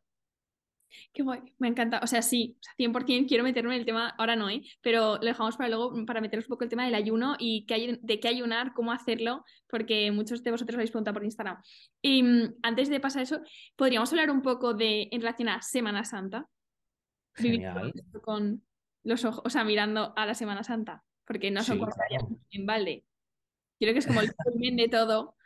Qué 1.14 1.23
guay, 1.23 1.40
me 1.56 1.68
encanta. 1.68 2.00
O 2.02 2.06
sea, 2.06 2.21
sí, 2.21 2.59
100% 2.78 3.26
quiero 3.26 3.42
meterme 3.42 3.75
en 3.75 3.80
el 3.80 3.87
tema, 3.87 4.11
ahora 4.18 4.37
no, 4.37 4.50
¿eh? 4.50 4.61
pero 4.83 5.16
lo 5.16 5.25
dejamos 5.25 5.56
para 5.56 5.71
luego, 5.71 5.95
para 6.04 6.21
meteros 6.21 6.45
un 6.45 6.50
poco 6.50 6.64
el 6.64 6.71
tema 6.71 6.85
del 6.85 6.95
ayuno 6.95 7.37
y 7.38 7.64
qué 7.64 7.99
de 8.02 8.21
qué 8.21 8.28
ayunar, 8.28 8.75
cómo 8.75 8.92
hacerlo, 8.92 9.45
porque 9.66 10.11
muchos 10.12 10.42
de 10.42 10.50
vosotros 10.50 10.76
habéis 10.76 10.90
preguntado 10.90 11.14
por 11.14 11.25
Instagram. 11.25 11.56
Y 12.02 12.23
mm, 12.23 12.54
antes 12.62 12.90
de 12.90 13.00
pasar 13.00 13.23
eso, 13.23 13.40
podríamos 13.76 14.11
hablar 14.12 14.30
un 14.30 14.42
poco 14.42 14.75
de, 14.75 15.09
en 15.11 15.23
relación 15.23 15.49
a 15.49 15.62
Semana 15.62 16.04
Santa. 16.04 16.47
Genial. 17.37 17.93
con 18.23 18.62
los 19.02 19.25
ojos, 19.25 19.43
o 19.45 19.50
sea, 19.50 19.64
mirando 19.64 20.12
a 20.16 20.26
la 20.26 20.35
Semana 20.35 20.64
Santa 20.64 21.05
porque 21.26 21.50
no 21.50 21.62
son 21.62 21.78
cosas 21.78 22.07
en 22.50 22.66
balde. 22.66 23.05
Creo 23.78 23.93
que 23.93 23.99
es 23.99 24.07
como 24.07 24.21
el 24.21 24.33
culmen 24.37 24.76
de 24.76 24.88
todo. 24.88 25.37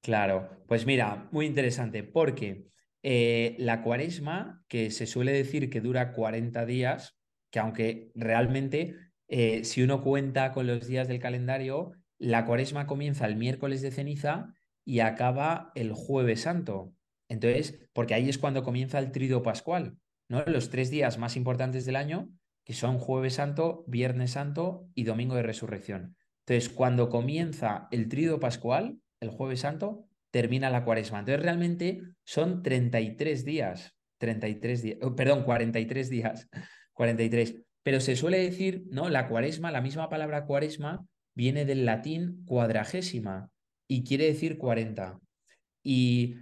Claro, 0.00 0.64
pues 0.68 0.86
mira, 0.86 1.28
muy 1.32 1.46
interesante, 1.46 2.04
porque 2.04 2.68
eh, 3.02 3.56
la 3.58 3.82
cuaresma, 3.82 4.64
que 4.68 4.90
se 4.90 5.06
suele 5.06 5.32
decir 5.32 5.68
que 5.68 5.80
dura 5.80 6.12
40 6.12 6.64
días, 6.64 7.18
que 7.50 7.58
aunque 7.58 8.12
realmente 8.14 8.94
eh, 9.28 9.64
si 9.64 9.82
uno 9.82 10.02
cuenta 10.02 10.52
con 10.52 10.66
los 10.66 10.86
días 10.86 11.08
del 11.08 11.18
calendario, 11.18 11.92
la 12.18 12.46
cuaresma 12.46 12.86
comienza 12.86 13.26
el 13.26 13.36
miércoles 13.36 13.82
de 13.82 13.90
ceniza 13.90 14.54
y 14.84 15.00
acaba 15.00 15.72
el 15.74 15.92
jueves 15.92 16.42
santo. 16.42 16.94
Entonces, 17.28 17.80
porque 17.92 18.14
ahí 18.14 18.28
es 18.28 18.38
cuando 18.38 18.62
comienza 18.62 19.00
el 19.00 19.10
trido 19.10 19.42
pascual, 19.42 19.98
¿no? 20.28 20.44
Los 20.46 20.70
tres 20.70 20.90
días 20.90 21.18
más 21.18 21.36
importantes 21.36 21.84
del 21.86 21.96
año 21.96 22.28
que 22.66 22.74
son 22.74 22.98
jueves 22.98 23.34
santo, 23.34 23.84
viernes 23.86 24.32
santo 24.32 24.88
y 24.94 25.04
domingo 25.04 25.36
de 25.36 25.44
resurrección. 25.44 26.16
Entonces, 26.44 26.68
cuando 26.68 27.08
comienza 27.08 27.86
el 27.92 28.08
tríodo 28.08 28.40
pascual, 28.40 28.98
el 29.20 29.30
jueves 29.30 29.60
santo, 29.60 30.08
termina 30.32 30.68
la 30.68 30.84
cuaresma. 30.84 31.20
Entonces, 31.20 31.42
realmente 31.42 32.02
son 32.24 32.64
33 32.64 33.44
días, 33.44 33.94
33 34.18 34.82
días, 34.82 34.98
perdón, 35.16 35.44
43 35.44 36.10
días, 36.10 36.48
43. 36.92 37.54
Pero 37.84 38.00
se 38.00 38.16
suele 38.16 38.38
decir, 38.38 38.84
¿no? 38.90 39.08
La 39.08 39.28
cuaresma, 39.28 39.70
la 39.70 39.80
misma 39.80 40.08
palabra 40.08 40.44
cuaresma, 40.44 41.06
viene 41.36 41.64
del 41.64 41.84
latín 41.84 42.42
cuadragésima 42.46 43.48
y 43.86 44.02
quiere 44.02 44.26
decir 44.26 44.58
40. 44.58 45.20
Y 45.84 46.34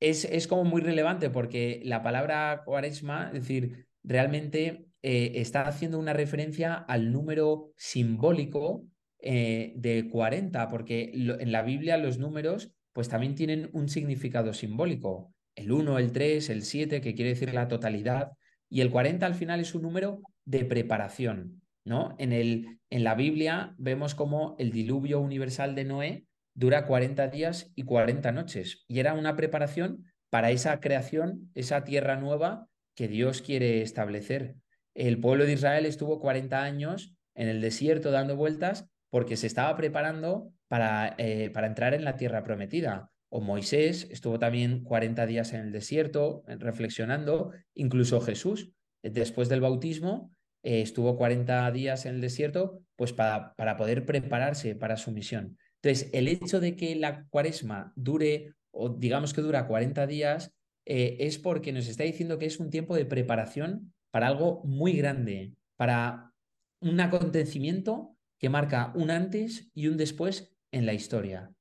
es, 0.00 0.24
es 0.24 0.46
como 0.46 0.64
muy 0.64 0.80
relevante 0.80 1.30
porque 1.30 1.80
la 1.84 2.02
palabra 2.02 2.62
cuaresma, 2.64 3.28
es 3.28 3.40
decir, 3.40 3.86
realmente 4.02 4.86
eh, 5.02 5.32
está 5.36 5.62
haciendo 5.62 5.98
una 5.98 6.12
referencia 6.12 6.74
al 6.74 7.12
número 7.12 7.72
simbólico 7.76 8.84
eh, 9.20 9.72
de 9.76 10.08
40, 10.08 10.68
porque 10.68 11.10
en 11.14 11.52
la 11.52 11.62
Biblia 11.62 11.96
los 11.96 12.18
números 12.18 12.72
pues 12.92 13.08
también 13.08 13.34
tienen 13.34 13.70
un 13.72 13.88
significado 13.88 14.52
simbólico. 14.52 15.32
El 15.54 15.72
1, 15.72 15.98
el 15.98 16.12
3, 16.12 16.50
el 16.50 16.62
7, 16.62 17.00
que 17.00 17.14
quiere 17.14 17.30
decir 17.30 17.52
la 17.54 17.68
totalidad, 17.68 18.32
y 18.68 18.80
el 18.80 18.90
40 18.90 19.24
al 19.26 19.34
final 19.34 19.60
es 19.60 19.74
un 19.74 19.82
número 19.82 20.20
de 20.44 20.64
preparación. 20.64 21.62
¿no? 21.84 22.14
En, 22.18 22.32
el, 22.32 22.80
en 22.90 23.04
la 23.04 23.14
Biblia 23.14 23.74
vemos 23.78 24.14
como 24.14 24.56
el 24.58 24.70
diluvio 24.72 25.20
universal 25.20 25.74
de 25.74 25.84
Noé 25.84 26.24
dura 26.58 26.86
40 26.86 27.28
días 27.28 27.70
y 27.76 27.84
40 27.84 28.32
noches, 28.32 28.84
y 28.88 28.98
era 28.98 29.14
una 29.14 29.36
preparación 29.36 30.04
para 30.28 30.50
esa 30.50 30.80
creación, 30.80 31.52
esa 31.54 31.84
tierra 31.84 32.16
nueva 32.16 32.66
que 32.96 33.06
Dios 33.06 33.42
quiere 33.42 33.80
establecer. 33.80 34.56
El 34.92 35.20
pueblo 35.20 35.44
de 35.44 35.52
Israel 35.52 35.86
estuvo 35.86 36.18
40 36.18 36.60
años 36.60 37.14
en 37.36 37.46
el 37.46 37.60
desierto 37.60 38.10
dando 38.10 38.34
vueltas 38.34 38.86
porque 39.08 39.36
se 39.36 39.46
estaba 39.46 39.76
preparando 39.76 40.52
para, 40.66 41.14
eh, 41.18 41.50
para 41.50 41.68
entrar 41.68 41.94
en 41.94 42.04
la 42.04 42.16
tierra 42.16 42.42
prometida. 42.42 43.12
O 43.28 43.40
Moisés 43.40 44.08
estuvo 44.10 44.40
también 44.40 44.82
40 44.82 45.26
días 45.26 45.52
en 45.52 45.60
el 45.60 45.70
desierto 45.70 46.42
eh, 46.48 46.56
reflexionando, 46.58 47.52
incluso 47.74 48.20
Jesús, 48.20 48.72
eh, 49.04 49.10
después 49.10 49.48
del 49.48 49.60
bautismo, 49.60 50.32
estuvo 50.64 51.16
40 51.16 51.70
días 51.70 52.04
en 52.04 52.16
el 52.16 52.20
desierto, 52.20 52.82
pues 52.96 53.12
para, 53.12 53.54
para 53.54 53.76
poder 53.76 54.04
prepararse 54.04 54.74
para 54.74 54.96
su 54.96 55.12
misión. 55.12 55.56
Entonces, 55.82 56.10
el 56.12 56.28
hecho 56.28 56.60
de 56.60 56.76
que 56.76 56.96
la 56.96 57.26
cuaresma 57.28 57.92
dure, 57.96 58.54
o 58.70 58.88
digamos 58.88 59.32
que 59.32 59.40
dura 59.40 59.66
40 59.66 60.06
días, 60.06 60.54
es 60.84 61.38
porque 61.38 61.72
nos 61.72 61.86
está 61.86 62.04
diciendo 62.04 62.38
que 62.38 62.46
es 62.46 62.58
un 62.58 62.70
tiempo 62.70 62.96
de 62.96 63.04
preparación 63.04 63.92
para 64.10 64.26
algo 64.26 64.62
muy 64.64 64.92
grande, 64.92 65.52
para 65.76 66.32
un 66.80 67.00
acontecimiento 67.00 68.16
que 68.38 68.48
marca 68.48 68.92
un 68.94 69.10
antes 69.10 69.70
y 69.74 69.88
un 69.88 69.96
después 69.96 70.56
en 70.72 70.86
la 70.86 70.94
historia. 70.94 71.52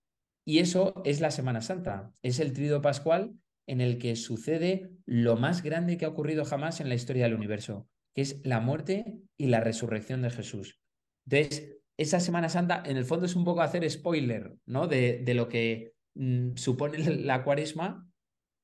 Y 0.45 0.59
eso 0.59 1.01
es 1.05 1.19
la 1.19 1.31
Semana 1.31 1.61
Santa, 1.61 2.13
es 2.21 2.39
el 2.39 2.53
trido 2.53 2.81
pascual 2.81 3.33
en 3.67 3.81
el 3.81 3.97
que 3.97 4.15
sucede 4.15 4.91
lo 5.05 5.35
más 5.35 5.61
grande 5.61 5.97
que 5.97 6.05
ha 6.05 6.09
ocurrido 6.09 6.45
jamás 6.45 6.79
en 6.79 6.87
la 6.87 6.95
historia 6.95 7.25
del 7.25 7.33
universo, 7.33 7.89
que 8.15 8.21
es 8.21 8.39
la 8.45 8.61
muerte 8.61 9.19
y 9.35 9.47
la 9.47 9.59
resurrección 9.59 10.21
de 10.21 10.29
Jesús. 10.29 10.79
Entonces, 11.25 11.76
esa 11.97 12.19
Semana 12.19 12.49
Santa 12.49 12.83
en 12.85 12.95
el 12.95 13.05
fondo 13.05 13.25
es 13.25 13.35
un 13.35 13.43
poco 13.43 13.61
hacer 13.61 13.89
spoiler, 13.89 14.55
¿no? 14.65 14.87
De, 14.87 15.23
lo 15.33 15.49
que 15.49 15.93
mm, 16.13 16.55
supone 16.55 16.97
la 17.25 17.43
cuaresma, 17.43 18.07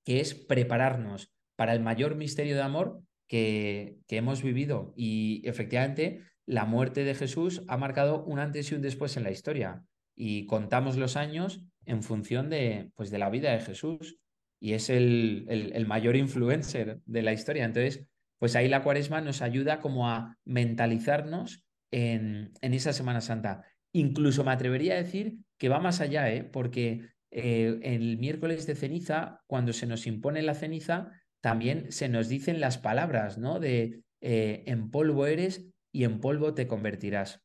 que 0.06 0.20
es 0.20 0.36
prepararnos 0.36 1.34
para 1.56 1.74
el 1.74 1.82
mayor 1.82 2.16
misterio 2.16 2.56
de 2.56 2.62
amor 2.62 3.02
que, 3.28 3.98
hemos 4.10 4.44
vivido. 4.44 4.94
Y 4.96 5.42
efectivamente, 5.46 6.22
la 6.46 6.66
muerte 6.66 7.04
de 7.04 7.16
Jesús 7.16 7.64
ha 7.68 7.78
marcado 7.78 8.24
un 8.26 8.40
antes 8.40 8.72
y 8.72 8.76
un 8.76 8.82
después 8.82 9.18
en 9.18 9.24
la 9.24 9.32
historia. 9.32 9.84
Y 10.16 10.46
contamos 10.46 10.98
los 10.98 11.16
años 11.16 11.66
en 11.86 12.04
función 12.04 12.50
de, 12.50 12.92
pues, 12.96 13.10
de 13.10 13.18
la 13.18 13.30
vida 13.30 13.52
de 13.52 13.62
Jesús. 13.62 14.18
Y 14.60 14.74
es 14.74 14.90
el, 14.90 15.46
el, 15.50 15.88
mayor 15.88 16.16
influencer 16.16 17.00
de 17.06 17.22
la 17.22 17.34
historia. 17.34 17.66
Entonces, 17.66 18.06
pues 18.40 18.56
ahí 18.56 18.70
la 18.70 18.84
cuaresma 18.84 19.20
nos 19.20 19.42
ayuda 19.42 19.80
como 19.80 20.10
a 20.10 20.38
mentalizarnos 20.46 21.63
en, 21.94 22.52
esa 22.62 22.92
Semana 22.92 23.22
Santa. 23.22 23.64
Incluso 23.94 24.44
me 24.44 24.52
atrevería 24.52 24.96
a 24.96 25.04
decir 25.04 25.36
que 25.58 25.70
va 25.70 25.80
más 25.80 26.02
allá, 26.02 26.32
¿eh? 26.32 26.44
porque 26.44 27.10
eh, 27.32 27.80
el 27.84 28.18
miércoles 28.18 28.66
de 28.66 28.76
ceniza, 28.76 29.42
cuando 29.48 29.74
se 29.74 29.86
nos 29.86 30.08
impone 30.08 30.42
la 30.42 30.56
ceniza, 30.56 31.12
también 31.42 31.92
se 31.92 32.10
nos 32.10 32.30
dicen 32.30 32.60
las 32.60 32.78
palabras, 32.78 33.38
¿no? 33.38 33.60
De 33.60 34.02
eh, 34.22 34.64
en 34.66 34.90
polvo 34.90 35.28
eres 35.28 35.68
y 35.92 36.06
en 36.06 36.20
polvo 36.20 36.54
te 36.54 36.68
convertirás. 36.68 37.42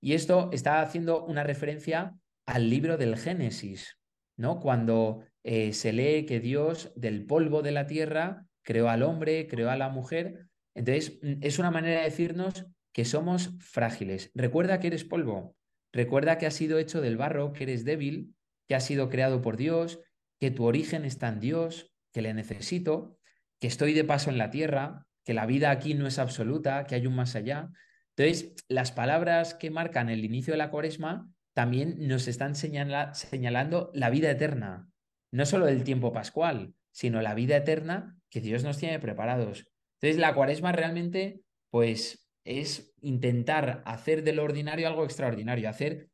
Y 0.00 0.14
esto 0.14 0.50
está 0.52 0.80
haciendo 0.80 1.24
una 1.26 1.42
referencia 1.42 2.14
al 2.46 2.70
libro 2.70 2.96
del 2.96 3.16
Génesis, 3.18 3.98
¿no? 4.36 4.60
Cuando 4.60 5.24
eh, 5.42 5.72
se 5.72 5.92
lee 5.92 6.24
que 6.24 6.40
Dios 6.40 6.92
del 6.96 7.26
polvo 7.26 7.60
de 7.62 7.72
la 7.72 7.86
tierra 7.86 8.46
creó 8.62 8.88
al 8.88 9.02
hombre, 9.02 9.46
creó 9.46 9.68
a 9.70 9.76
la 9.76 9.90
mujer. 9.90 10.46
Entonces, 10.74 11.18
mm, 11.22 11.34
es 11.42 11.58
una 11.58 11.70
manera 11.70 11.98
de 11.98 12.04
decirnos 12.04 12.66
que 12.92 13.04
somos 13.04 13.50
frágiles. 13.60 14.30
Recuerda 14.34 14.80
que 14.80 14.88
eres 14.88 15.04
polvo. 15.04 15.56
Recuerda 15.92 16.38
que 16.38 16.46
has 16.46 16.54
sido 16.54 16.78
hecho 16.78 17.00
del 17.00 17.16
barro, 17.16 17.52
que 17.52 17.64
eres 17.64 17.84
débil, 17.84 18.34
que 18.68 18.74
has 18.74 18.84
sido 18.84 19.08
creado 19.08 19.42
por 19.42 19.56
Dios, 19.56 20.00
que 20.38 20.50
tu 20.50 20.64
origen 20.64 21.04
está 21.04 21.28
en 21.28 21.40
Dios, 21.40 21.92
que 22.12 22.22
le 22.22 22.34
necesito, 22.34 23.18
que 23.60 23.66
estoy 23.66 23.92
de 23.92 24.04
paso 24.04 24.30
en 24.30 24.38
la 24.38 24.50
tierra, 24.50 25.06
que 25.24 25.34
la 25.34 25.46
vida 25.46 25.70
aquí 25.70 25.94
no 25.94 26.06
es 26.06 26.18
absoluta, 26.18 26.84
que 26.84 26.94
hay 26.94 27.06
un 27.06 27.14
más 27.14 27.36
allá. 27.36 27.70
Entonces, 28.16 28.54
las 28.68 28.92
palabras 28.92 29.54
que 29.54 29.70
marcan 29.70 30.08
el 30.08 30.24
inicio 30.24 30.52
de 30.54 30.58
la 30.58 30.70
cuaresma 30.70 31.28
también 31.54 32.06
nos 32.08 32.28
están 32.28 32.54
señalando 32.54 33.90
la 33.94 34.10
vida 34.10 34.30
eterna, 34.30 34.88
no 35.32 35.46
solo 35.46 35.68
el 35.68 35.84
tiempo 35.84 36.12
pascual, 36.12 36.74
sino 36.92 37.22
la 37.22 37.34
vida 37.34 37.56
eterna 37.56 38.16
que 38.30 38.40
Dios 38.40 38.64
nos 38.64 38.78
tiene 38.78 38.98
preparados. 38.98 39.66
Entonces, 40.00 40.20
la 40.20 40.34
cuaresma 40.34 40.72
realmente, 40.72 41.42
pues, 41.70 42.19
es 42.44 42.94
intentar 43.00 43.82
hacer 43.84 44.24
de 44.24 44.32
lo 44.32 44.44
ordinario 44.44 44.88
algo 44.88 45.04
extraordinario, 45.04 45.68
hacer, 45.68 46.08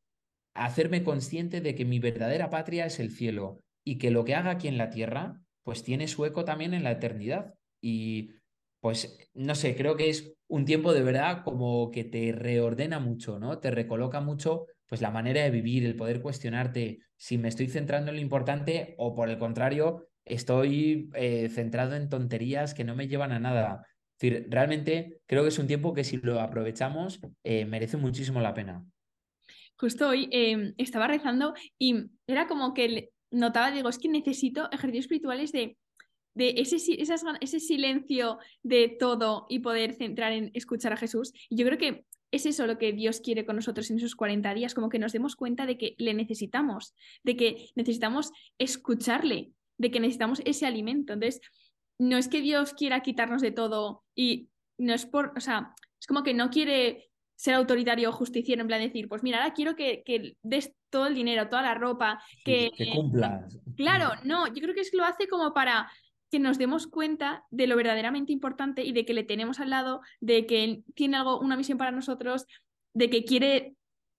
hacerme 0.54 1.04
consciente 1.04 1.60
de 1.60 1.74
que 1.74 1.84
mi 1.84 1.98
verdadera 1.98 2.50
patria 2.50 2.86
es 2.86 3.00
el 3.00 3.10
cielo 3.10 3.60
y 3.84 3.98
que 3.98 4.10
lo 4.10 4.24
que 4.24 4.34
haga 4.34 4.52
aquí 4.52 4.68
en 4.68 4.78
la 4.78 4.90
tierra, 4.90 5.40
pues 5.62 5.82
tiene 5.82 6.08
su 6.08 6.24
eco 6.24 6.44
también 6.44 6.74
en 6.74 6.84
la 6.84 6.92
eternidad. 6.92 7.54
Y 7.80 8.30
pues 8.80 9.18
no 9.34 9.54
sé, 9.54 9.76
creo 9.76 9.96
que 9.96 10.10
es 10.10 10.34
un 10.48 10.64
tiempo 10.64 10.92
de 10.92 11.02
verdad 11.02 11.42
como 11.44 11.90
que 11.90 12.04
te 12.04 12.32
reordena 12.32 13.00
mucho, 13.00 13.38
¿no? 13.38 13.58
Te 13.58 13.70
recoloca 13.70 14.20
mucho 14.20 14.66
pues 14.86 15.00
la 15.00 15.10
manera 15.10 15.42
de 15.42 15.50
vivir, 15.50 15.84
el 15.84 15.96
poder 15.96 16.22
cuestionarte 16.22 17.00
si 17.16 17.38
me 17.38 17.48
estoy 17.48 17.68
centrando 17.68 18.10
en 18.10 18.16
lo 18.16 18.22
importante 18.22 18.94
o 18.98 19.14
por 19.14 19.28
el 19.28 19.38
contrario 19.38 20.08
estoy 20.24 21.10
eh, 21.14 21.48
centrado 21.48 21.94
en 21.94 22.08
tonterías 22.08 22.74
que 22.74 22.84
no 22.84 22.94
me 22.94 23.08
llevan 23.08 23.32
a 23.32 23.38
nada. 23.38 23.86
Decir, 24.18 24.46
realmente 24.48 25.20
creo 25.26 25.42
que 25.42 25.48
es 25.48 25.58
un 25.58 25.66
tiempo 25.66 25.92
que 25.92 26.04
si 26.04 26.16
lo 26.18 26.40
aprovechamos 26.40 27.20
eh, 27.44 27.64
merece 27.64 27.96
muchísimo 27.96 28.40
la 28.40 28.54
pena. 28.54 28.84
Justo 29.78 30.08
hoy 30.08 30.28
em, 30.32 30.74
estaba 30.78 31.06
rezando 31.06 31.52
y 31.78 32.06
era 32.26 32.46
como 32.46 32.72
que 32.72 33.10
notaba, 33.30 33.70
digo, 33.70 33.90
es 33.90 33.98
que 33.98 34.08
necesito 34.08 34.70
ejercicios 34.72 35.04
espirituales 35.04 35.52
de 35.52 35.76
de 36.36 36.54
ese, 36.58 36.76
ese 37.40 37.60
silencio 37.60 38.38
de 38.62 38.88
todo 38.88 39.46
y 39.48 39.60
poder 39.60 39.94
centrar 39.94 40.32
en 40.32 40.50
escuchar 40.52 40.92
a 40.92 40.98
Jesús. 40.98 41.32
Y 41.48 41.56
yo 41.56 41.64
creo 41.64 41.78
que 41.78 42.04
es 42.30 42.44
eso 42.44 42.66
lo 42.66 42.76
que 42.76 42.92
Dios 42.92 43.20
quiere 43.20 43.46
con 43.46 43.56
nosotros 43.56 43.90
en 43.90 43.96
esos 43.96 44.14
40 44.14 44.52
días, 44.52 44.74
como 44.74 44.90
que 44.90 44.98
nos 44.98 45.12
demos 45.12 45.34
cuenta 45.34 45.64
de 45.64 45.78
que 45.78 45.94
le 45.96 46.12
necesitamos, 46.12 46.94
de 47.24 47.36
que 47.36 47.70
necesitamos 47.74 48.32
escucharle, 48.58 49.52
de 49.78 49.90
que 49.90 49.98
necesitamos 49.98 50.42
ese 50.44 50.66
alimento. 50.66 51.14
Entonces, 51.14 51.40
no 51.98 52.16
es 52.16 52.28
que 52.28 52.40
Dios 52.40 52.74
quiera 52.74 53.00
quitarnos 53.00 53.42
de 53.42 53.50
todo 53.50 54.04
y 54.14 54.48
no 54.78 54.94
es 54.94 55.06
por, 55.06 55.32
o 55.36 55.40
sea, 55.40 55.74
es 55.98 56.06
como 56.06 56.22
que 56.22 56.34
no 56.34 56.50
quiere 56.50 57.10
ser 57.36 57.54
autoritario 57.54 58.08
o 58.08 58.12
justiciero, 58.12 58.62
en 58.62 58.68
plan 58.68 58.80
decir, 58.80 59.08
pues 59.08 59.22
mira, 59.22 59.38
ahora 59.38 59.54
quiero 59.54 59.76
que, 59.76 60.02
que 60.04 60.36
des 60.42 60.74
todo 60.90 61.06
el 61.06 61.14
dinero, 61.14 61.48
toda 61.48 61.62
la 61.62 61.74
ropa, 61.74 62.22
que... 62.44 62.70
que 62.76 62.90
cumplas. 62.90 63.58
Claro, 63.76 64.12
no, 64.24 64.46
yo 64.46 64.62
creo 64.62 64.74
que 64.74 64.80
es 64.80 64.94
lo 64.94 65.04
hace 65.04 65.28
como 65.28 65.52
para 65.52 65.90
que 66.30 66.38
nos 66.38 66.58
demos 66.58 66.86
cuenta 66.86 67.44
de 67.50 67.66
lo 67.66 67.76
verdaderamente 67.76 68.32
importante 68.32 68.84
y 68.84 68.92
de 68.92 69.04
que 69.04 69.14
le 69.14 69.22
tenemos 69.22 69.60
al 69.60 69.70
lado, 69.70 70.00
de 70.20 70.46
que 70.46 70.82
tiene 70.94 71.18
algo, 71.18 71.38
una 71.40 71.56
misión 71.56 71.78
para 71.78 71.92
nosotros, 71.92 72.46
de 72.94 73.10
que 73.10 73.24
quiere 73.24 73.74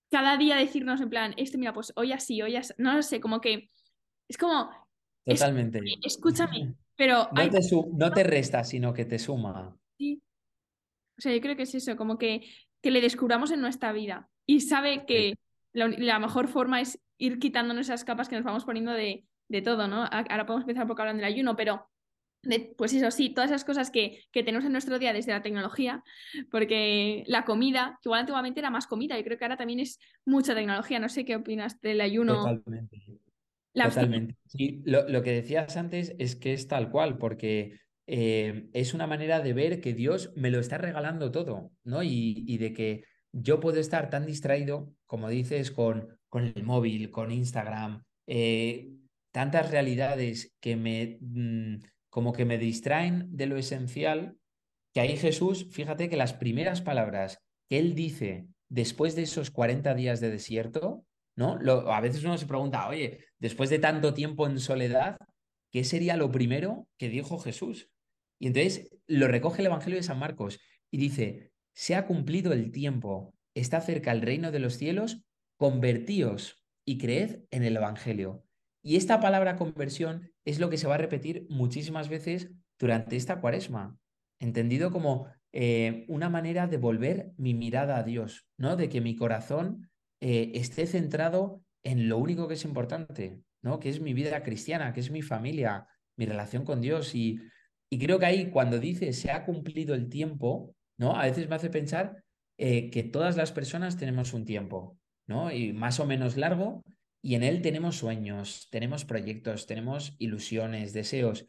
cada 0.09 0.37
día 0.37 0.55
decirnos 0.55 1.01
en 1.01 1.09
plan, 1.09 1.33
este 1.37 1.57
mira, 1.57 1.73
pues 1.73 1.91
hoy 1.95 2.11
así, 2.11 2.41
hoy 2.41 2.55
así, 2.55 2.73
no 2.77 2.93
lo 2.93 3.01
sé, 3.01 3.19
como 3.19 3.41
que 3.41 3.69
es 4.29 4.37
como... 4.37 4.69
Totalmente. 5.25 5.81
escúchame, 6.05 6.75
pero... 6.97 7.29
No, 7.31 7.49
te 7.49 7.59
no 7.93 8.11
te 8.11 8.23
resta, 8.23 8.63
sino 8.63 8.93
que 8.93 9.05
te 9.05 9.19
suma. 9.19 9.77
Sí. 9.97 10.21
O 11.17 11.21
sea, 11.21 11.33
yo 11.33 11.41
creo 11.41 11.55
que 11.55 11.63
es 11.63 11.75
eso, 11.75 11.95
como 11.95 12.17
que, 12.17 12.41
que 12.81 12.91
le 12.91 13.01
descubramos 13.01 13.51
en 13.51 13.61
nuestra 13.61 13.91
vida 13.91 14.29
y 14.45 14.61
sabe 14.61 15.05
que 15.05 15.35
la, 15.73 15.87
la 15.87 16.19
mejor 16.19 16.47
forma 16.47 16.81
es 16.81 16.99
ir 17.17 17.39
quitándonos 17.39 17.87
esas 17.87 18.03
capas 18.03 18.29
que 18.29 18.35
nos 18.35 18.43
vamos 18.43 18.65
poniendo 18.65 18.91
de, 18.91 19.25
de 19.47 19.61
todo, 19.61 19.87
¿no? 19.87 20.03
Ahora 20.03 20.45
podemos 20.45 20.63
empezar 20.63 20.87
porque 20.87 21.01
hablan 21.01 21.17
del 21.17 21.25
ayuno, 21.25 21.55
pero 21.55 21.89
pues 22.77 22.93
eso 22.93 23.11
sí, 23.11 23.29
todas 23.29 23.49
esas 23.49 23.65
cosas 23.65 23.91
que, 23.91 24.23
que, 24.31 24.43
tenemos 24.43 24.65
en 24.65 24.71
nuestro 24.71 24.99
día 24.99 25.11
desde 25.11 25.31
la 25.31 25.41
tecnología, 25.41 26.03
porque 26.49 27.23
la 27.27 27.45
comida, 27.45 27.99
que 28.01 28.09
igual 28.09 28.21
antiguamente 28.21 28.59
era 28.59 28.69
más 28.69 28.87
comida, 28.87 29.17
yo 29.17 29.23
creo 29.23 29.37
que 29.37 29.45
ahora 29.45 29.57
también 29.57 29.79
es 29.79 29.99
mucha 30.25 30.55
tecnología. 30.55 30.99
No 30.99 31.09
sé 31.09 31.25
qué 31.25 31.35
opinas 31.35 31.81
del 31.81 31.99
ayuno. 31.99 32.35
Totalmente. 32.35 33.03
Totalmente. 33.85 34.35
Lo, 34.85 35.21
que 35.23 35.31
decías 35.31 35.77
antes 35.77 36.15
es 36.19 36.35
que 36.35 36.53
es 36.53 36.67
tal 36.67 36.89
cual, 36.89 37.17
porque 37.17 37.79
eh, 38.07 38.69
es 38.73 38.93
una 38.93 39.07
manera 39.07 39.41
de 39.41 39.53
ver 39.53 39.81
que 39.81 39.93
Dios 39.93 40.31
me 40.35 40.51
lo 40.51 40.59
está 40.59 40.77
regalando 40.77 41.31
todo, 41.31 41.71
¿no? 41.83 42.03
Y, 42.03 42.43
y 42.47 42.57
de 42.57 42.73
que 42.73 43.03
yo 43.31 43.59
puedo 43.59 43.79
estar 43.79 44.09
tan 44.09 44.25
distraído, 44.25 44.93
como 45.05 45.29
dices, 45.29 45.71
con, 45.71 46.17
con 46.29 46.43
el 46.43 46.63
móvil, 46.63 47.11
con 47.11 47.31
Instagram, 47.31 48.03
eh, 48.27 48.89
tantas 49.31 49.71
realidades 49.71 50.55
que 50.59 50.75
me, 50.75 51.17
mm, 51.21 51.83
como 52.09 52.33
que 52.33 52.45
me 52.45 52.57
distraen 52.57 53.27
de 53.35 53.45
lo 53.45 53.57
esencial, 53.57 54.37
que 54.93 55.01
ahí 55.01 55.17
Jesús, 55.17 55.67
fíjate 55.71 56.09
que 56.09 56.17
las 56.17 56.33
primeras 56.33 56.81
palabras 56.81 57.39
que 57.69 57.79
él 57.79 57.95
dice 57.95 58.47
después 58.69 59.15
de 59.15 59.23
esos 59.23 59.51
40 59.51 59.93
días 59.93 60.19
de 60.19 60.31
desierto, 60.31 61.05
¿no? 61.37 61.59
A 61.89 62.01
veces 62.01 62.23
uno 62.23 62.37
se 62.37 62.47
pregunta, 62.47 62.89
oye, 62.89 63.23
después 63.39 63.69
de 63.69 63.79
tanto 63.79 64.13
tiempo 64.13 64.47
en 64.47 64.59
soledad, 64.59 65.17
¿qué 65.71 65.83
sería 65.83 66.17
lo 66.17 66.31
primero 66.31 66.87
que 66.97 67.09
dijo 67.09 67.37
Jesús? 67.37 67.89
Y 68.39 68.47
entonces 68.47 68.89
lo 69.05 69.27
recoge 69.27 69.61
el 69.61 69.67
Evangelio 69.67 69.97
de 69.97 70.03
San 70.03 70.19
Marcos 70.19 70.59
y 70.91 70.97
dice, 70.97 71.51
se 71.73 71.95
ha 71.95 72.07
cumplido 72.07 72.51
el 72.53 72.71
tiempo, 72.71 73.35
está 73.53 73.79
cerca 73.81 74.11
el 74.11 74.21
reino 74.21 74.51
de 74.51 74.59
los 74.59 74.73
cielos, 74.77 75.23
convertíos 75.57 76.65
y 76.83 76.97
creed 76.97 77.43
en 77.51 77.63
el 77.63 77.77
Evangelio. 77.77 78.43
Y 78.81 78.95
esta 78.95 79.19
palabra 79.19 79.57
conversión 79.57 80.31
es 80.43 80.59
lo 80.59 80.69
que 80.69 80.77
se 80.77 80.87
va 80.87 80.95
a 80.95 80.99
repetir 80.99 81.45
muchísimas 81.49 82.09
veces 82.09 82.49
durante 82.79 83.15
esta 83.15 83.41
cuaresma, 83.41 83.95
entendido 84.39 84.91
como 84.91 85.27
eh, 85.51 86.05
una 86.07 86.29
manera 86.29 86.67
de 86.67 86.77
volver 86.77 87.31
mi 87.37 87.53
mirada 87.53 87.97
a 87.97 88.03
Dios, 88.03 88.47
¿no? 88.57 88.75
De 88.75 88.89
que 88.89 89.01
mi 89.01 89.15
corazón 89.15 89.89
eh, 90.19 90.51
esté 90.55 90.87
centrado 90.87 91.61
en 91.83 92.09
lo 92.09 92.17
único 92.17 92.47
que 92.47 92.55
es 92.55 92.65
importante, 92.65 93.41
¿no? 93.61 93.79
Que 93.79 93.89
es 93.89 93.99
mi 94.01 94.13
vida 94.13 94.43
cristiana, 94.43 94.93
que 94.93 94.99
es 94.99 95.11
mi 95.11 95.21
familia, 95.21 95.87
mi 96.17 96.25
relación 96.25 96.65
con 96.65 96.81
Dios. 96.81 97.15
Y, 97.15 97.39
y 97.89 97.99
creo 97.99 98.19
que 98.19 98.25
ahí 98.25 98.49
cuando 98.49 98.79
dice 98.79 99.13
se 99.13 99.31
ha 99.31 99.45
cumplido 99.45 99.95
el 99.95 100.09
tiempo, 100.09 100.75
¿no? 100.97 101.15
A 101.15 101.25
veces 101.25 101.47
me 101.47 101.55
hace 101.55 101.69
pensar 101.69 102.23
eh, 102.57 102.89
que 102.89 103.03
todas 103.03 103.37
las 103.37 103.51
personas 103.51 103.97
tenemos 103.97 104.33
un 104.33 104.45
tiempo, 104.45 104.97
¿no? 105.27 105.51
Y 105.51 105.73
más 105.73 105.99
o 105.99 106.05
menos 106.05 106.37
largo, 106.37 106.83
y 107.21 107.35
en 107.35 107.43
él 107.43 107.61
tenemos 107.61 107.97
sueños, 107.97 108.67
tenemos 108.71 109.05
proyectos, 109.05 109.67
tenemos 109.67 110.15
ilusiones, 110.17 110.93
deseos, 110.93 111.47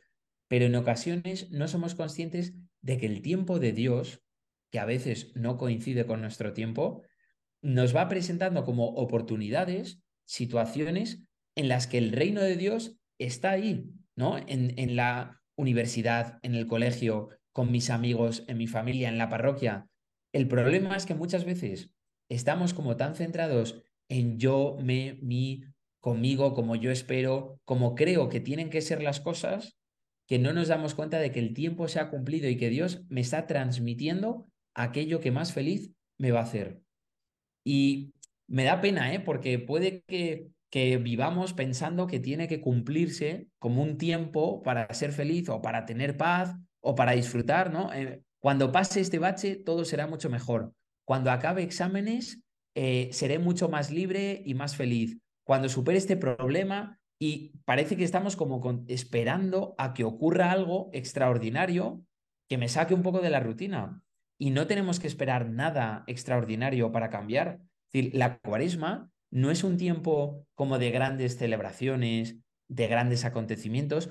pero 0.48 0.66
en 0.66 0.74
ocasiones 0.74 1.50
no 1.50 1.68
somos 1.68 1.94
conscientes 1.94 2.54
de 2.82 2.98
que 2.98 3.06
el 3.06 3.22
tiempo 3.22 3.58
de 3.58 3.72
Dios, 3.72 4.22
que 4.70 4.78
a 4.78 4.84
veces 4.84 5.32
no 5.34 5.56
coincide 5.56 6.06
con 6.06 6.20
nuestro 6.20 6.52
tiempo, 6.52 7.02
nos 7.62 7.94
va 7.94 8.08
presentando 8.08 8.64
como 8.64 8.86
oportunidades, 8.88 10.00
situaciones 10.26 11.22
en 11.56 11.68
las 11.68 11.86
que 11.86 11.98
el 11.98 12.12
reino 12.12 12.40
de 12.40 12.56
Dios 12.56 12.96
está 13.18 13.50
ahí, 13.50 13.90
¿no? 14.14 14.38
En, 14.38 14.78
en 14.78 14.96
la 14.96 15.42
universidad, 15.56 16.38
en 16.42 16.54
el 16.54 16.66
colegio, 16.66 17.30
con 17.52 17.72
mis 17.72 17.90
amigos, 17.90 18.44
en 18.46 18.58
mi 18.58 18.66
familia, 18.66 19.08
en 19.08 19.18
la 19.18 19.28
parroquia. 19.28 19.88
El 20.32 20.46
problema 20.46 20.96
es 20.96 21.06
que 21.06 21.14
muchas 21.14 21.44
veces 21.44 21.90
estamos 22.28 22.74
como 22.74 22.96
tan 22.96 23.16
centrados 23.16 23.82
en 24.08 24.38
yo, 24.38 24.76
me, 24.80 25.18
mi, 25.22 25.64
conmigo, 26.00 26.54
como 26.54 26.76
yo 26.76 26.90
espero, 26.90 27.60
como 27.64 27.94
creo 27.94 28.28
que 28.28 28.40
tienen 28.40 28.70
que 28.70 28.80
ser 28.80 29.02
las 29.02 29.20
cosas, 29.20 29.76
que 30.26 30.38
no 30.38 30.52
nos 30.52 30.68
damos 30.68 30.94
cuenta 30.94 31.18
de 31.18 31.32
que 31.32 31.40
el 31.40 31.54
tiempo 31.54 31.88
se 31.88 32.00
ha 32.00 32.10
cumplido 32.10 32.48
y 32.48 32.56
que 32.56 32.68
Dios 32.68 33.02
me 33.08 33.20
está 33.20 33.46
transmitiendo 33.46 34.46
aquello 34.74 35.20
que 35.20 35.32
más 35.32 35.52
feliz 35.52 35.92
me 36.18 36.30
va 36.30 36.40
a 36.40 36.44
hacer. 36.44 36.82
Y 37.64 38.12
me 38.46 38.64
da 38.64 38.80
pena, 38.80 39.12
¿eh? 39.12 39.20
porque 39.20 39.58
puede 39.58 40.02
que, 40.06 40.48
que 40.70 40.96
vivamos 40.96 41.52
pensando 41.52 42.06
que 42.06 42.20
tiene 42.20 42.48
que 42.48 42.60
cumplirse 42.60 43.48
como 43.58 43.82
un 43.82 43.98
tiempo 43.98 44.62
para 44.62 44.92
ser 44.94 45.12
feliz 45.12 45.48
o 45.48 45.60
para 45.60 45.84
tener 45.84 46.16
paz 46.16 46.54
o 46.80 46.94
para 46.94 47.12
disfrutar, 47.12 47.72
¿no? 47.72 47.92
Eh, 47.92 48.22
cuando 48.40 48.70
pase 48.70 49.00
este 49.00 49.18
bache, 49.18 49.56
todo 49.56 49.84
será 49.84 50.06
mucho 50.06 50.30
mejor. 50.30 50.72
Cuando 51.04 51.30
acabe 51.30 51.62
exámenes, 51.62 52.40
eh, 52.74 53.08
seré 53.12 53.38
mucho 53.38 53.68
más 53.68 53.90
libre 53.90 54.42
y 54.44 54.54
más 54.54 54.76
feliz. 54.76 55.18
Cuando 55.44 55.68
supere 55.68 55.98
este 55.98 56.16
problema, 56.16 56.98
y 57.18 57.52
parece 57.64 57.96
que 57.96 58.04
estamos 58.04 58.36
como 58.36 58.60
esperando 58.86 59.74
a 59.76 59.92
que 59.92 60.04
ocurra 60.04 60.52
algo 60.52 60.88
extraordinario 60.92 62.04
que 62.48 62.58
me 62.58 62.68
saque 62.68 62.94
un 62.94 63.02
poco 63.02 63.20
de 63.20 63.30
la 63.30 63.40
rutina. 63.40 64.00
Y 64.38 64.50
no 64.50 64.66
tenemos 64.66 65.00
que 65.00 65.06
esperar 65.06 65.48
nada 65.50 66.04
extraordinario 66.06 66.92
para 66.92 67.10
cambiar. 67.10 67.60
La 67.92 68.38
cuaresma 68.38 69.10
no 69.30 69.50
es 69.50 69.64
un 69.64 69.76
tiempo 69.76 70.46
como 70.54 70.78
de 70.78 70.90
grandes 70.90 71.36
celebraciones, 71.36 72.36
de 72.68 72.86
grandes 72.86 73.24
acontecimientos, 73.24 74.10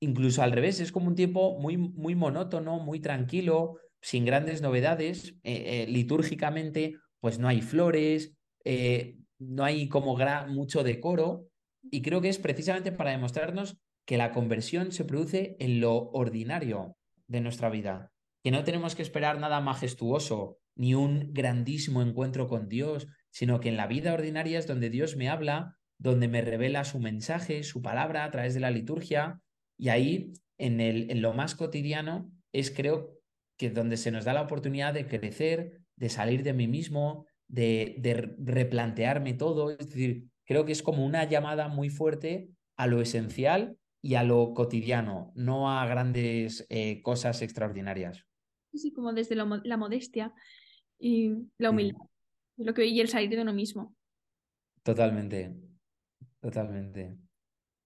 incluso 0.00 0.42
al 0.42 0.52
revés, 0.52 0.80
es 0.80 0.92
como 0.92 1.08
un 1.08 1.14
tiempo 1.14 1.58
muy, 1.58 1.76
muy 1.76 2.14
monótono, 2.14 2.78
muy 2.78 3.00
tranquilo, 3.00 3.76
sin 4.00 4.24
grandes 4.24 4.62
novedades. 4.62 5.34
Eh, 5.42 5.84
eh, 5.84 5.86
litúrgicamente 5.88 6.96
pues 7.20 7.38
no 7.38 7.48
hay 7.48 7.62
flores, 7.62 8.34
eh, 8.64 9.16
no 9.38 9.64
hay 9.64 9.88
como 9.88 10.16
mucho 10.48 10.82
decoro, 10.82 11.48
y 11.82 12.02
creo 12.02 12.20
que 12.20 12.28
es 12.28 12.38
precisamente 12.38 12.92
para 12.92 13.10
demostrarnos 13.10 13.78
que 14.04 14.16
la 14.16 14.32
conversión 14.32 14.92
se 14.92 15.04
produce 15.04 15.56
en 15.58 15.80
lo 15.80 16.10
ordinario 16.10 16.96
de 17.26 17.40
nuestra 17.40 17.70
vida, 17.70 18.12
que 18.42 18.50
no 18.50 18.64
tenemos 18.64 18.94
que 18.94 19.02
esperar 19.02 19.38
nada 19.38 19.60
majestuoso, 19.60 20.58
ni 20.74 20.94
un 20.94 21.32
grandísimo 21.32 22.02
encuentro 22.02 22.46
con 22.46 22.68
Dios, 22.68 23.08
sino 23.30 23.60
que 23.60 23.68
en 23.68 23.76
la 23.76 23.86
vida 23.86 24.14
ordinaria 24.14 24.58
es 24.58 24.66
donde 24.66 24.90
Dios 24.90 25.16
me 25.16 25.28
habla, 25.28 25.76
donde 25.98 26.28
me 26.28 26.40
revela 26.40 26.84
su 26.84 27.00
mensaje, 27.00 27.64
su 27.64 27.82
palabra 27.82 28.24
a 28.24 28.30
través 28.30 28.54
de 28.54 28.60
la 28.60 28.70
liturgia, 28.70 29.40
y 29.76 29.88
ahí, 29.88 30.32
en, 30.56 30.80
el, 30.80 31.10
en 31.10 31.20
lo 31.20 31.34
más 31.34 31.54
cotidiano, 31.54 32.30
es 32.52 32.70
creo 32.70 33.18
que 33.56 33.70
donde 33.70 33.96
se 33.96 34.10
nos 34.10 34.24
da 34.24 34.32
la 34.32 34.42
oportunidad 34.42 34.94
de 34.94 35.06
crecer, 35.06 35.80
de 35.96 36.08
salir 36.08 36.42
de 36.44 36.52
mí 36.52 36.68
mismo, 36.68 37.26
de, 37.48 37.96
de 37.98 38.36
replantearme 38.38 39.34
todo. 39.34 39.70
Es 39.70 39.78
decir, 39.78 40.26
creo 40.44 40.64
que 40.64 40.72
es 40.72 40.82
como 40.82 41.04
una 41.04 41.24
llamada 41.24 41.68
muy 41.68 41.90
fuerte 41.90 42.50
a 42.76 42.86
lo 42.86 43.00
esencial 43.00 43.76
y 44.02 44.14
a 44.14 44.22
lo 44.22 44.54
cotidiano, 44.54 45.32
no 45.34 45.70
a 45.70 45.86
grandes 45.86 46.66
eh, 46.68 47.02
cosas 47.02 47.42
extraordinarias. 47.42 48.24
Sí, 48.72 48.92
como 48.92 49.12
desde 49.12 49.34
la 49.34 49.76
modestia 49.76 50.32
y 50.98 51.32
la 51.58 51.70
humildad, 51.70 51.98
lo 52.56 52.74
que 52.74 52.86
y 52.86 53.00
el 53.00 53.08
salir 53.08 53.30
de 53.30 53.42
uno 53.42 53.52
mismo. 53.52 53.96
Totalmente, 54.82 55.54
totalmente. 56.40 57.16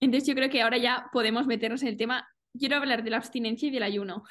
Entonces 0.01 0.29
yo 0.29 0.35
creo 0.35 0.51
que 0.51 0.63
ahora 0.63 0.79
ya 0.79 1.09
podemos 1.13 1.47
meternos 1.47 1.83
en 1.83 1.89
el 1.89 1.97
tema. 1.97 2.29
Quiero 2.59 2.77
hablar 2.77 3.05
de 3.05 3.11
la 3.11 3.19
abstinencia 3.19 3.69
y 3.69 3.71
del 3.71 3.83
ayuno, 3.83 4.25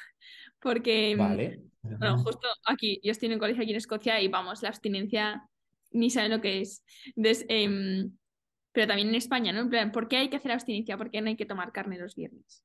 porque 0.60 1.14
mm, 1.16 1.18
vale. 1.18 1.62
Bueno, 1.82 2.18
justo 2.18 2.46
aquí, 2.64 3.00
yo 3.02 3.10
estoy 3.10 3.26
en 3.26 3.32
un 3.34 3.38
colegio 3.40 3.62
aquí 3.62 3.72
en 3.72 3.78
Escocia 3.78 4.20
y 4.20 4.28
vamos, 4.28 4.62
la 4.62 4.68
abstinencia 4.68 5.48
ni 5.90 6.10
saben 6.10 6.30
lo 6.30 6.40
que 6.40 6.60
es. 6.60 6.84
Em, 7.16 8.12
pero 8.72 8.86
también 8.86 9.08
en 9.10 9.14
España, 9.14 9.52
¿no? 9.52 9.60
En 9.60 9.70
plan, 9.70 9.92
¿por 9.92 10.08
qué 10.08 10.16
hay 10.16 10.30
que 10.30 10.36
hacer 10.36 10.52
abstinencia? 10.52 10.96
¿Por 10.96 11.10
qué 11.10 11.20
no 11.20 11.28
hay 11.28 11.36
que 11.36 11.46
tomar 11.46 11.72
carne 11.72 11.98
los 11.98 12.14
viernes? 12.14 12.64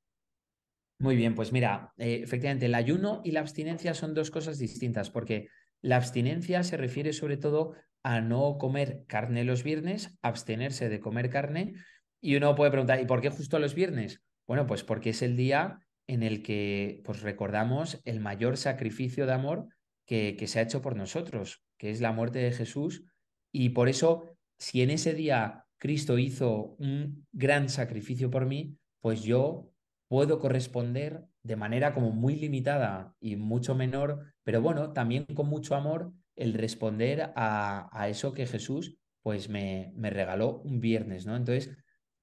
Muy 1.00 1.16
bien, 1.16 1.36
pues 1.36 1.52
mira, 1.52 1.94
eh, 1.98 2.22
efectivamente, 2.24 2.66
el 2.66 2.76
ayuno 2.76 3.22
y 3.24 3.32
la 3.32 3.42
abstinencia 3.42 3.94
son 3.94 4.16
dos 4.16 4.32
cosas 4.32 4.58
distintas, 4.58 5.12
porque 5.12 5.50
la 5.82 5.98
abstinencia 5.98 6.64
se 6.64 6.78
refiere 6.78 7.14
sobre 7.14 7.38
todo 7.38 7.76
a 8.02 8.20
no 8.22 8.58
comer 8.58 9.04
carne 9.08 9.44
los 9.44 9.64
viernes, 9.64 10.18
abstenerse 10.22 10.90
de 10.90 11.00
comer 11.00 11.30
carne, 11.30 11.76
y 12.20 12.36
uno 12.36 12.56
puede 12.56 12.72
preguntar, 12.72 13.00
¿y 13.00 13.06
por 13.06 13.22
qué 13.22 13.30
justo 13.30 13.60
los 13.60 13.76
viernes? 13.76 14.24
Bueno, 14.48 14.66
pues 14.66 14.84
porque 14.84 15.12
es 15.12 15.22
el 15.22 15.36
día 15.36 15.80
en 16.08 16.24
el 16.24 16.42
que 16.42 17.02
pues, 17.04 17.22
recordamos 17.22 18.02
el 18.06 18.20
mayor 18.20 18.58
sacrificio 18.58 19.28
de 19.28 19.34
amor 19.34 19.68
que, 20.06 20.36
que 20.36 20.48
se 20.48 20.60
ha 20.60 20.64
hecho 20.64 20.82
por 20.82 20.96
nosotros, 20.96 21.64
que 21.78 21.92
es 21.92 22.02
la 22.02 22.14
muerte 22.14 22.40
de 22.40 22.54
Jesús. 22.54 23.04
Y 23.52 23.70
por 23.70 23.88
eso, 23.88 24.36
si 24.58 24.82
en 24.82 24.90
ese 24.90 25.14
día 25.14 25.67
Cristo 25.78 26.18
hizo 26.18 26.76
un 26.80 27.26
gran 27.32 27.70
sacrificio 27.70 28.30
por 28.30 28.46
mí, 28.46 28.78
pues 29.02 29.24
yo 29.24 29.72
puedo 30.08 30.40
corresponder 30.40 31.26
de 31.44 31.56
manera 31.56 31.94
como 31.94 32.12
muy 32.12 32.36
limitada 32.36 33.16
y 33.20 33.36
mucho 33.36 33.76
menor, 33.76 34.34
pero 34.44 34.62
bueno, 34.62 34.94
también 34.94 35.26
con 35.26 35.48
mucho 35.48 35.76
amor, 35.76 36.14
el 36.36 36.54
responder 36.54 37.34
a, 37.36 37.90
a 37.92 38.10
eso 38.10 38.34
que 38.34 38.46
Jesús 38.46 38.98
pues 39.24 39.50
me, 39.50 39.92
me, 39.96 40.10
regaló 40.10 40.62
un 40.62 40.80
viernes, 40.80 41.26
¿no? 41.26 41.36
Entonces, 41.36 41.76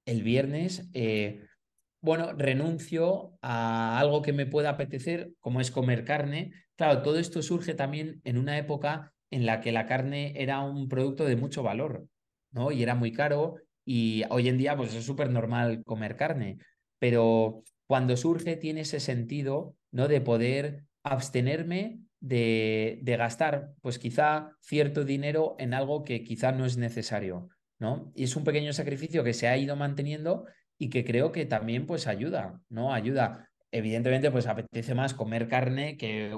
el 0.05 0.23
viernes 0.23 0.89
eh, 0.93 1.45
bueno, 2.05 2.33
renuncio 2.33 3.37
a 3.41 3.99
algo 3.99 4.21
que 4.21 4.31
me 4.31 4.45
pueda 4.45 4.69
apetecer, 4.69 5.31
como 5.39 5.59
es 5.59 5.71
comer 5.71 6.05
carne. 6.05 6.51
Claro, 6.75 7.01
todo 7.01 7.17
esto 7.17 7.41
surge 7.41 7.73
también 7.73 8.21
en 8.23 8.37
una 8.37 8.59
época 8.59 9.11
en 9.31 9.47
la 9.47 9.59
que 9.59 9.71
la 9.71 9.87
carne 9.87 10.33
era 10.35 10.59
un 10.61 10.87
producto 10.87 11.25
de 11.25 11.35
mucho 11.35 11.63
valor, 11.63 12.07
Y 12.71 12.83
era 12.83 12.95
muy 12.95 13.11
caro 13.11 13.55
y 13.85 14.23
hoy 14.29 14.47
en 14.47 14.57
día 14.57 14.75
pues 14.75 14.93
es 14.95 15.05
súper 15.05 15.29
normal 15.29 15.83
comer 15.83 16.15
carne, 16.15 16.57
pero 16.99 17.63
cuando 17.87 18.17
surge 18.17 18.55
tiene 18.55 18.81
ese 18.81 18.99
sentido, 18.99 19.75
¿no? 19.91 20.07
De 20.07 20.21
poder 20.21 20.85
abstenerme 21.03 21.99
de, 22.19 22.99
de, 23.03 23.17
gastar, 23.17 23.73
pues 23.81 23.99
quizá 23.99 24.51
cierto 24.61 25.03
dinero 25.03 25.55
en 25.59 25.73
algo 25.73 26.03
que 26.03 26.23
quizá 26.23 26.51
no 26.51 26.65
es 26.65 26.77
necesario, 26.77 27.49
¿no? 27.77 28.11
Y 28.15 28.23
es 28.23 28.35
un 28.35 28.43
pequeño 28.43 28.73
sacrificio 28.73 29.23
que 29.23 29.33
se 29.33 29.47
ha 29.47 29.57
ido 29.57 29.75
manteniendo 29.75 30.45
y 30.79 30.89
que 30.89 31.05
creo 31.05 31.31
que 31.31 31.45
también 31.45 31.85
pues 31.85 32.07
ayuda, 32.07 32.59
¿no? 32.69 32.93
Ayuda. 32.93 33.49
Evidentemente, 33.71 34.31
pues 34.31 34.47
apetece 34.47 34.95
más 34.95 35.13
comer 35.13 35.47
carne 35.47 35.97
que, 35.97 36.33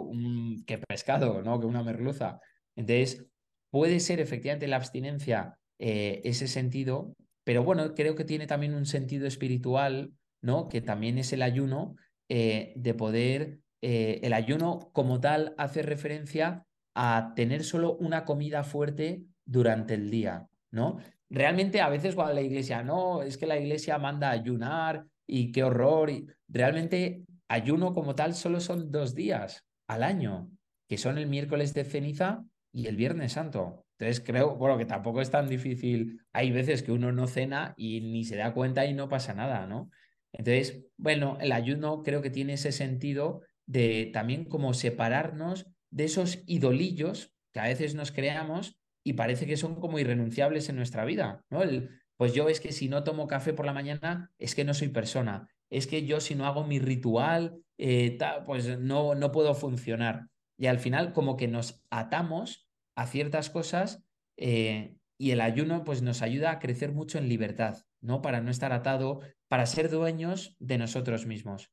que 0.65 0.79
pescado, 0.79 1.41
¿no? 1.43 1.59
Que 1.59 1.67
una 1.67 1.83
merluza. 1.83 2.39
Entonces, 2.75 3.25
puede 3.69 3.99
ser 3.99 4.19
efectivamente 4.19 4.67
la 4.67 4.77
abstinencia 4.77 5.57
eh, 5.79 6.21
ese 6.23 6.47
sentido, 6.47 7.15
pero 7.43 7.63
bueno, 7.63 7.95
creo 7.95 8.15
que 8.15 8.25
tiene 8.25 8.47
también 8.47 8.73
un 8.73 8.85
sentido 8.85 9.25
espiritual, 9.25 10.11
¿no? 10.41 10.67
Que 10.67 10.81
también 10.81 11.17
es 11.17 11.31
el 11.33 11.41
ayuno 11.41 11.95
eh, 12.29 12.73
de 12.75 12.93
poder, 12.93 13.59
eh, 13.81 14.19
el 14.23 14.33
ayuno 14.33 14.89
como 14.91 15.21
tal 15.21 15.55
hace 15.57 15.81
referencia 15.81 16.65
a 16.93 17.33
tener 17.35 17.63
solo 17.63 17.95
una 17.95 18.25
comida 18.25 18.63
fuerte 18.63 19.21
durante 19.45 19.93
el 19.93 20.11
día, 20.11 20.47
¿no? 20.71 20.97
Realmente 21.29 21.79
a 21.79 21.89
veces 21.89 22.15
cuando 22.15 22.33
la 22.33 22.41
iglesia, 22.41 22.83
no, 22.83 23.21
es 23.21 23.37
que 23.37 23.45
la 23.45 23.57
iglesia 23.57 23.97
manda 23.97 24.29
ayunar 24.29 25.05
y 25.25 25.51
qué 25.51 25.63
horror, 25.63 26.09
y 26.09 26.27
realmente 26.49 27.23
ayuno 27.47 27.93
como 27.93 28.15
tal 28.15 28.33
solo 28.33 28.59
son 28.59 28.91
dos 28.91 29.15
días 29.15 29.63
al 29.87 30.03
año, 30.03 30.49
que 30.89 30.97
son 30.97 31.17
el 31.17 31.27
miércoles 31.27 31.73
de 31.73 31.85
ceniza 31.85 32.43
y 32.73 32.87
el 32.87 32.95
viernes 32.95 33.33
santo. 33.33 33.86
Entonces 33.99 34.23
creo, 34.25 34.55
bueno, 34.55 34.77
que 34.77 34.85
tampoco 34.85 35.21
es 35.21 35.31
tan 35.31 35.47
difícil. 35.47 36.21
Hay 36.31 36.51
veces 36.51 36.83
que 36.83 36.91
uno 36.91 37.11
no 37.11 37.25
cena 37.27 37.73
y 37.77 38.01
ni 38.01 38.23
se 38.25 38.35
da 38.35 38.53
cuenta 38.53 38.85
y 38.85 38.93
no 38.93 39.09
pasa 39.09 39.33
nada, 39.33 39.65
¿no? 39.65 39.89
Entonces, 40.31 40.85
bueno, 40.97 41.37
el 41.41 41.51
ayuno 41.51 42.03
creo 42.03 42.21
que 42.21 42.29
tiene 42.29 42.53
ese 42.53 42.71
sentido 42.71 43.41
de 43.65 44.11
también 44.13 44.45
como 44.45 44.73
separarnos 44.73 45.65
de 45.89 46.05
esos 46.05 46.43
idolillos 46.45 47.33
que 47.51 47.59
a 47.59 47.63
veces 47.63 47.95
nos 47.95 48.11
creamos 48.11 48.77
y 49.03 49.13
parece 49.13 49.47
que 49.47 49.57
son 49.57 49.79
como 49.79 49.97
irrenunciables 49.97 50.69
en 50.69 50.75
nuestra 50.75 51.05
vida, 51.05 51.43
¿no? 51.49 51.63
El, 51.63 51.89
pues 52.17 52.33
yo 52.33 52.49
es 52.49 52.59
que 52.59 52.71
si 52.71 52.89
no 52.89 53.03
tomo 53.03 53.25
café 53.25 53.53
por 53.53 53.65
la 53.65 53.73
mañana 53.73 54.31
es 54.37 54.53
que 54.53 54.63
no 54.63 54.73
soy 54.73 54.89
persona, 54.89 55.47
es 55.69 55.87
que 55.87 56.05
yo 56.05 56.19
si 56.19 56.35
no 56.35 56.45
hago 56.45 56.65
mi 56.65 56.79
ritual, 56.79 57.61
eh, 57.77 58.17
pues 58.45 58.77
no, 58.79 59.15
no 59.15 59.31
puedo 59.31 59.55
funcionar. 59.55 60.27
Y 60.57 60.67
al 60.67 60.79
final 60.79 61.13
como 61.13 61.37
que 61.37 61.47
nos 61.47 61.83
atamos 61.89 62.66
a 62.97 63.05
ciertas 63.05 63.49
cosas 63.49 64.03
eh, 64.37 64.95
y 65.19 65.31
el 65.31 65.41
ayuno 65.41 65.83
pues 65.83 66.01
nos 66.01 66.21
ayuda 66.21 66.51
a 66.51 66.59
crecer 66.59 66.91
mucho 66.91 67.19
en 67.19 67.29
libertad, 67.29 67.85
¿no? 68.01 68.21
Para 68.21 68.41
no 68.41 68.49
estar 68.49 68.73
atado, 68.73 69.21
para 69.47 69.67
ser 69.67 69.89
dueños 69.89 70.55
de 70.59 70.79
nosotros 70.79 71.27
mismos. 71.27 71.71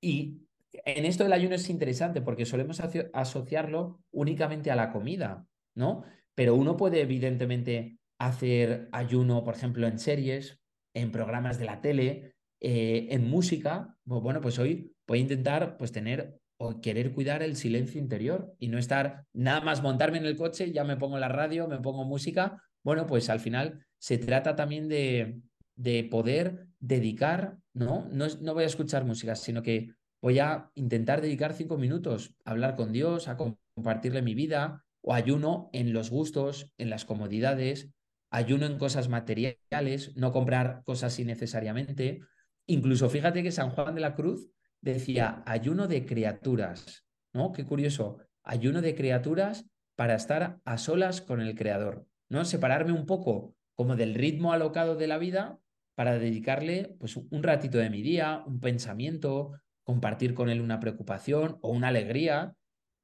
Y 0.00 0.46
en 0.84 1.04
esto 1.04 1.24
del 1.24 1.32
ayuno 1.32 1.56
es 1.56 1.68
interesante 1.68 2.22
porque 2.22 2.46
solemos 2.46 2.80
asociarlo 3.12 4.00
únicamente 4.12 4.70
a 4.70 4.76
la 4.76 4.92
comida, 4.92 5.46
¿no? 5.74 6.04
Pero 6.36 6.54
uno 6.54 6.76
puede 6.76 7.00
evidentemente 7.00 7.98
hacer 8.18 8.88
ayuno, 8.92 9.42
por 9.42 9.54
ejemplo, 9.54 9.88
en 9.88 9.98
series, 9.98 10.60
en 10.94 11.10
programas 11.10 11.58
de 11.58 11.64
la 11.64 11.80
tele, 11.80 12.36
eh, 12.60 13.08
en 13.10 13.28
música. 13.28 13.98
Bueno, 14.04 14.40
pues 14.40 14.60
hoy 14.60 14.94
voy 15.08 15.18
a 15.18 15.22
intentar 15.22 15.76
pues 15.76 15.90
tener 15.90 16.40
o 16.58 16.80
querer 16.80 17.12
cuidar 17.12 17.42
el 17.42 17.56
silencio 17.56 18.00
interior 18.00 18.54
y 18.58 18.68
no 18.68 18.78
estar 18.78 19.24
nada 19.32 19.60
más 19.60 19.82
montarme 19.82 20.18
en 20.18 20.26
el 20.26 20.36
coche, 20.36 20.72
ya 20.72 20.84
me 20.84 20.96
pongo 20.96 21.18
la 21.18 21.28
radio, 21.28 21.68
me 21.68 21.78
pongo 21.78 22.04
música. 22.04 22.62
Bueno, 22.82 23.06
pues 23.06 23.28
al 23.30 23.40
final 23.40 23.84
se 23.98 24.18
trata 24.18 24.56
también 24.56 24.88
de, 24.88 25.40
de 25.74 26.04
poder 26.04 26.66
dedicar, 26.78 27.58
¿no? 27.74 28.08
¿no? 28.10 28.26
No 28.40 28.54
voy 28.54 28.64
a 28.64 28.68
escuchar 28.68 29.04
música, 29.04 29.34
sino 29.34 29.62
que 29.62 29.92
voy 30.22 30.38
a 30.38 30.70
intentar 30.74 31.20
dedicar 31.20 31.52
cinco 31.52 31.76
minutos 31.76 32.34
a 32.44 32.52
hablar 32.52 32.76
con 32.76 32.92
Dios, 32.92 33.28
a 33.28 33.36
compartirle 33.36 34.22
mi 34.22 34.34
vida, 34.34 34.84
o 35.02 35.14
ayuno 35.14 35.70
en 35.72 35.92
los 35.92 36.10
gustos, 36.10 36.72
en 36.78 36.90
las 36.90 37.04
comodidades, 37.04 37.90
ayuno 38.30 38.66
en 38.66 38.78
cosas 38.78 39.08
materiales, 39.08 40.16
no 40.16 40.32
comprar 40.32 40.82
cosas 40.84 41.18
innecesariamente. 41.18 42.20
Incluso 42.66 43.08
fíjate 43.08 43.42
que 43.42 43.52
San 43.52 43.70
Juan 43.70 43.94
de 43.94 44.00
la 44.00 44.16
Cruz 44.16 44.50
decía 44.92 45.42
ayuno 45.46 45.88
de 45.88 46.06
criaturas, 46.06 47.04
¿no? 47.32 47.52
Qué 47.52 47.64
curioso, 47.64 48.18
ayuno 48.42 48.80
de 48.80 48.94
criaturas 48.94 49.66
para 49.96 50.14
estar 50.14 50.60
a 50.64 50.78
solas 50.78 51.20
con 51.20 51.40
el 51.40 51.54
Creador, 51.54 52.06
¿no? 52.28 52.44
Separarme 52.44 52.92
un 52.92 53.06
poco 53.06 53.54
como 53.74 53.96
del 53.96 54.14
ritmo 54.14 54.52
alocado 54.52 54.96
de 54.96 55.06
la 55.06 55.18
vida 55.18 55.58
para 55.94 56.18
dedicarle 56.18 56.94
pues 56.98 57.16
un 57.16 57.42
ratito 57.42 57.78
de 57.78 57.90
mi 57.90 58.02
día, 58.02 58.42
un 58.46 58.60
pensamiento, 58.60 59.52
compartir 59.82 60.34
con 60.34 60.50
él 60.50 60.60
una 60.60 60.80
preocupación 60.80 61.58
o 61.62 61.70
una 61.70 61.88
alegría. 61.88 62.54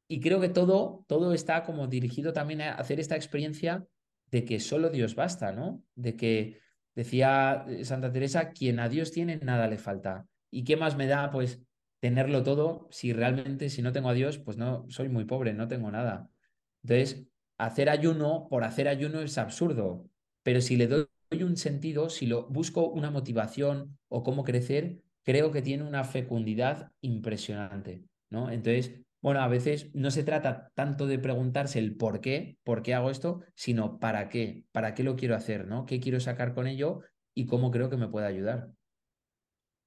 Y 0.09 0.21
creo 0.21 0.41
que 0.41 0.49
todo, 0.49 1.05
todo 1.09 1.33
está 1.33 1.65
como 1.65 1.87
dirigido 1.87 2.33
también 2.33 2.61
a 2.61 2.75
hacer 2.75 3.01
esta 3.01 3.17
experiencia 3.17 3.87
de 4.31 4.45
que 4.45 4.61
solo 4.61 4.91
Dios 4.91 5.15
basta, 5.15 5.53
¿no? 5.53 5.83
De 5.95 6.17
que 6.17 6.61
decía 6.95 7.65
Santa 7.83 8.13
Teresa, 8.13 8.51
quien 8.51 8.79
a 8.79 8.89
Dios 8.89 9.11
tiene, 9.13 9.39
nada 9.39 9.69
le 9.69 9.79
falta. 9.79 10.27
¿Y 10.51 10.65
qué 10.65 10.77
más 10.77 10.97
me 10.97 11.07
da, 11.07 11.31
pues, 11.31 11.63
tenerlo 12.03 12.43
todo 12.43 12.89
si 12.91 13.13
realmente, 13.13 13.71
si 13.71 13.81
no 13.81 13.93
tengo 13.93 14.09
a 14.09 14.13
Dios, 14.13 14.37
pues 14.39 14.57
no, 14.57 14.85
soy 14.89 15.09
muy 15.09 15.25
pobre, 15.25 15.55
no 15.55 15.69
tengo 15.69 15.89
nada. 15.93 16.29
Entonces, 16.83 17.29
hacer 17.59 17.89
ayuno 17.89 18.49
por 18.51 18.65
hacer 18.65 18.89
ayuno 18.89 19.21
es 19.21 19.39
absurdo, 19.39 20.11
pero 20.43 20.61
si 20.61 20.77
le 20.77 20.89
doy 20.89 21.07
un 21.45 21.57
sentido, 21.57 22.11
si 22.11 22.27
lo 22.27 22.49
busco 22.49 22.89
una 22.89 23.13
motivación 23.13 23.99
o 24.09 24.25
cómo 24.25 24.43
crecer, 24.43 24.99
creo 25.23 25.53
que 25.53 25.63
tiene 25.63 25.85
una 25.85 26.03
fecundidad 26.03 26.91
impresionante, 27.03 28.03
¿no? 28.31 28.51
Entonces, 28.51 29.01
bueno, 29.21 29.41
a 29.41 29.47
veces 29.47 29.95
no 29.95 30.11
se 30.11 30.25
trata 30.25 30.73
tanto 30.75 31.07
de 31.07 31.21
preguntarse 31.21 31.79
el 31.79 31.95
por 31.97 32.21
qué, 32.21 32.59
por 32.65 32.83
qué 32.83 32.95
hago 32.95 33.11
esto, 33.11 33.43
sino 33.55 34.01
para 34.01 34.29
qué, 34.29 34.65
para 34.73 34.95
qué 34.95 35.05
lo 35.05 35.15
quiero 35.15 35.37
hacer, 35.37 35.69
¿no? 35.69 35.87
¿Qué 35.87 36.01
quiero 36.01 36.19
sacar 36.19 36.53
con 36.53 36.67
ello 36.67 37.03
y 37.33 37.47
cómo 37.47 37.71
creo 37.71 37.91
que 37.91 37.97
me 37.97 38.09
puede 38.09 38.27
ayudar? 38.27 38.73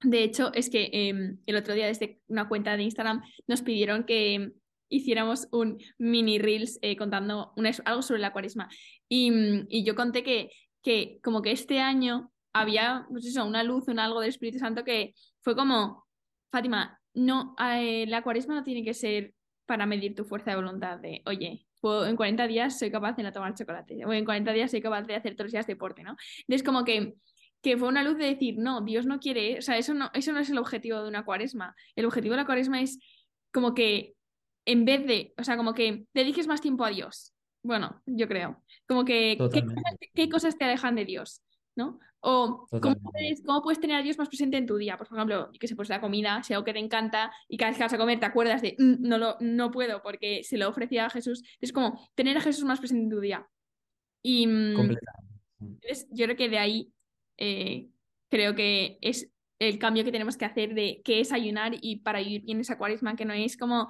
De 0.01 0.23
hecho, 0.23 0.51
es 0.53 0.69
que 0.69 0.89
em, 0.91 1.39
el 1.45 1.55
otro 1.55 1.73
día 1.73 1.87
desde 1.87 2.19
una 2.27 2.47
cuenta 2.47 2.75
de 2.75 2.83
Instagram 2.83 3.23
nos 3.47 3.61
pidieron 3.61 4.05
que 4.05 4.51
hiciéramos 4.89 5.47
un 5.51 5.79
mini 5.97 6.37
reels 6.37 6.77
eh, 6.81 6.95
contando 6.95 7.53
algo 7.85 8.01
sobre 8.01 8.21
la 8.21 8.33
cuaresma. 8.33 8.69
Y, 9.09 9.31
mm, 9.31 9.67
y, 9.69 9.83
yo 9.83 9.95
conté 9.95 10.23
que, 10.23 10.51
que 10.81 11.19
como 11.23 11.41
que 11.41 11.51
este 11.51 11.79
año 11.79 12.31
había 12.53 13.05
pues 13.09 13.25
eso, 13.25 13.45
una 13.45 13.63
luz, 13.63 13.87
un 13.87 13.99
algo 13.99 14.21
del 14.21 14.29
Espíritu 14.29 14.59
Santo 14.59 14.83
que 14.83 15.13
fue 15.41 15.55
como, 15.55 16.05
Fátima, 16.51 16.99
no, 17.13 17.55
eh, 17.59 18.05
la 18.07 18.21
cuaresma 18.21 18.55
no 18.55 18.63
tiene 18.63 18.83
que 18.83 18.93
ser 18.93 19.33
para 19.65 19.85
medir 19.85 20.15
tu 20.15 20.23
fuerza 20.25 20.51
de 20.51 20.57
voluntad 20.57 20.99
de, 20.99 21.21
oye, 21.25 21.65
en 21.83 22.15
40 22.15 22.47
días 22.47 22.79
soy 22.79 22.91
capaz 22.91 23.15
de 23.15 23.23
no 23.23 23.31
tomar 23.31 23.53
chocolate, 23.53 24.05
o 24.05 24.13
en 24.13 24.25
40 24.25 24.51
días 24.53 24.71
soy 24.71 24.81
capaz 24.81 25.03
de 25.03 25.15
hacer 25.15 25.35
todos 25.35 25.45
los 25.45 25.51
días 25.51 25.67
deporte, 25.67 26.03
¿no? 26.03 26.15
Entonces 26.39 26.63
como 26.63 26.83
que 26.83 27.15
que 27.65 27.77
fue 27.77 27.87
una 27.87 28.03
luz 28.03 28.15
de 28.19 28.25
decir, 28.25 28.59
no, 28.59 28.81
Dios 28.81 29.07
no 29.07 29.19
quiere, 29.19 29.57
o 29.57 29.61
sea, 29.63 29.75
eso 29.75 29.95
no, 29.95 30.11
eso 30.13 30.31
no 30.31 30.39
es 30.39 30.51
el 30.51 30.59
objetivo 30.59 31.01
de 31.01 31.07
una 31.07 31.25
cuaresma. 31.25 31.75
El 31.95 32.05
objetivo 32.05 32.33
de 32.33 32.41
la 32.41 32.45
cuaresma 32.45 32.79
es 32.79 32.99
como 33.51 33.73
que 33.73 34.13
en 34.65 34.85
vez 34.85 35.03
de, 35.07 35.33
o 35.35 35.43
sea, 35.43 35.57
como 35.57 35.73
que 35.73 36.05
dediques 36.13 36.45
más 36.45 36.61
tiempo 36.61 36.85
a 36.85 36.91
Dios. 36.91 37.33
Bueno, 37.63 38.03
yo 38.05 38.27
creo. 38.27 38.63
Como 38.87 39.03
que, 39.03 39.39
¿qué 40.13 40.29
cosas, 40.29 40.59
te 40.59 40.65
alejan 40.65 40.93
de 40.93 41.05
Dios? 41.05 41.41
¿No? 41.75 41.99
O 42.19 42.67
¿cómo 42.69 42.95
puedes, 42.97 43.41
¿cómo 43.43 43.63
puedes, 43.63 43.79
tener 43.79 43.95
a 43.95 44.03
Dios 44.03 44.19
más 44.19 44.27
presente 44.27 44.57
en 44.57 44.67
tu 44.67 44.77
día? 44.77 44.95
Por 44.95 45.07
ejemplo, 45.07 45.49
que 45.59 45.67
se 45.67 45.75
pues 45.75 45.89
la 45.89 45.99
comida, 45.99 46.43
sea 46.43 46.57
algo 46.57 46.65
que 46.65 46.73
te 46.73 46.79
encanta 46.79 47.31
y 47.49 47.57
cada 47.57 47.71
vez 47.71 47.77
que 47.77 47.83
vas 47.83 47.93
a 47.93 47.97
comer 47.97 48.19
te 48.19 48.27
acuerdas 48.27 48.61
de 48.61 48.75
mm, 48.77 48.97
no, 48.99 49.17
lo, 49.17 49.37
no 49.39 49.71
puedo 49.71 50.03
porque 50.03 50.43
se 50.43 50.59
lo 50.59 50.69
ofrecía 50.69 51.07
a 51.07 51.09
Jesús. 51.09 51.43
Es 51.59 51.73
como 51.73 51.99
tener 52.13 52.37
a 52.37 52.41
Jesús 52.41 52.63
más 52.63 52.77
presente 52.77 53.05
en 53.05 53.09
tu 53.09 53.19
día. 53.19 53.47
Y 54.21 54.45
mm, 54.45 54.97
yo 56.11 56.25
creo 56.25 56.37
que 56.37 56.49
de 56.49 56.59
ahí 56.59 56.93
eh, 57.37 57.89
creo 58.29 58.55
que 58.55 58.97
es 59.01 59.31
el 59.59 59.79
cambio 59.79 60.03
que 60.03 60.11
tenemos 60.11 60.37
que 60.37 60.45
hacer 60.45 60.73
de 60.73 61.01
qué 61.03 61.19
es 61.19 61.31
ayunar 61.31 61.73
y 61.79 61.97
para 61.97 62.19
vivir 62.19 62.43
bien 62.43 62.59
esa 62.59 62.77
cuaresma, 62.77 63.15
que 63.15 63.25
no 63.25 63.33
es 63.33 63.57
como 63.57 63.89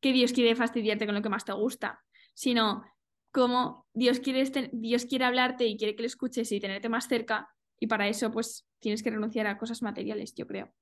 que 0.00 0.12
Dios 0.12 0.32
quiere 0.32 0.54
fastidiarte 0.54 1.06
con 1.06 1.14
lo 1.14 1.22
que 1.22 1.28
más 1.28 1.44
te 1.44 1.52
gusta, 1.52 2.02
sino 2.34 2.84
como 3.32 3.86
Dios 3.92 4.20
quiere, 4.20 4.44
Dios 4.72 5.06
quiere 5.06 5.24
hablarte 5.24 5.66
y 5.66 5.76
quiere 5.76 5.96
que 5.96 6.02
le 6.02 6.06
escuches 6.06 6.50
y 6.52 6.60
tenerte 6.60 6.88
más 6.88 7.08
cerca, 7.08 7.48
y 7.78 7.86
para 7.86 8.08
eso 8.08 8.30
pues 8.30 8.66
tienes 8.78 9.02
que 9.02 9.10
renunciar 9.10 9.46
a 9.46 9.58
cosas 9.58 9.82
materiales, 9.82 10.34
yo 10.34 10.46
creo. 10.46 10.72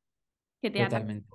Que 0.60 0.70
te 0.70 0.82
Totalmente. 0.82 1.28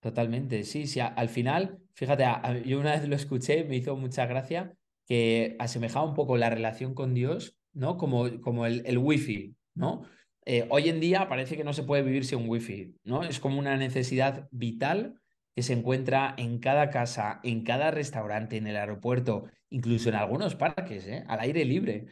Totalmente, 0.00 0.64
sí, 0.64 0.86
sí. 0.86 1.00
Al 1.00 1.28
final, 1.28 1.78
fíjate, 1.94 2.24
yo 2.66 2.78
una 2.78 2.92
vez 2.92 3.08
lo 3.08 3.16
escuché, 3.16 3.64
me 3.64 3.76
hizo 3.76 3.96
mucha 3.96 4.26
gracia 4.26 4.74
que 5.06 5.56
asemejaba 5.58 6.06
un 6.06 6.14
poco 6.14 6.36
la 6.36 6.50
relación 6.50 6.94
con 6.94 7.14
Dios, 7.14 7.56
¿no? 7.72 7.96
Como, 7.96 8.40
como 8.40 8.66
el, 8.66 8.82
el 8.86 8.98
wifi, 8.98 9.56
¿no? 9.74 10.04
Eh, 10.46 10.66
hoy 10.70 10.88
en 10.88 11.00
día 11.00 11.28
parece 11.28 11.56
que 11.56 11.64
no 11.64 11.72
se 11.72 11.84
puede 11.84 12.02
vivir 12.02 12.24
sin 12.24 12.48
wifi, 12.48 12.94
¿no? 13.04 13.22
Es 13.22 13.40
como 13.40 13.58
una 13.58 13.76
necesidad 13.76 14.48
vital 14.50 15.20
que 15.54 15.62
se 15.62 15.72
encuentra 15.72 16.34
en 16.36 16.58
cada 16.58 16.90
casa, 16.90 17.40
en 17.44 17.64
cada 17.64 17.90
restaurante, 17.90 18.56
en 18.56 18.66
el 18.66 18.76
aeropuerto, 18.76 19.44
incluso 19.70 20.08
en 20.08 20.16
algunos 20.16 20.54
parques, 20.54 21.06
¿eh? 21.06 21.24
al 21.28 21.40
aire 21.40 21.64
libre. 21.64 22.06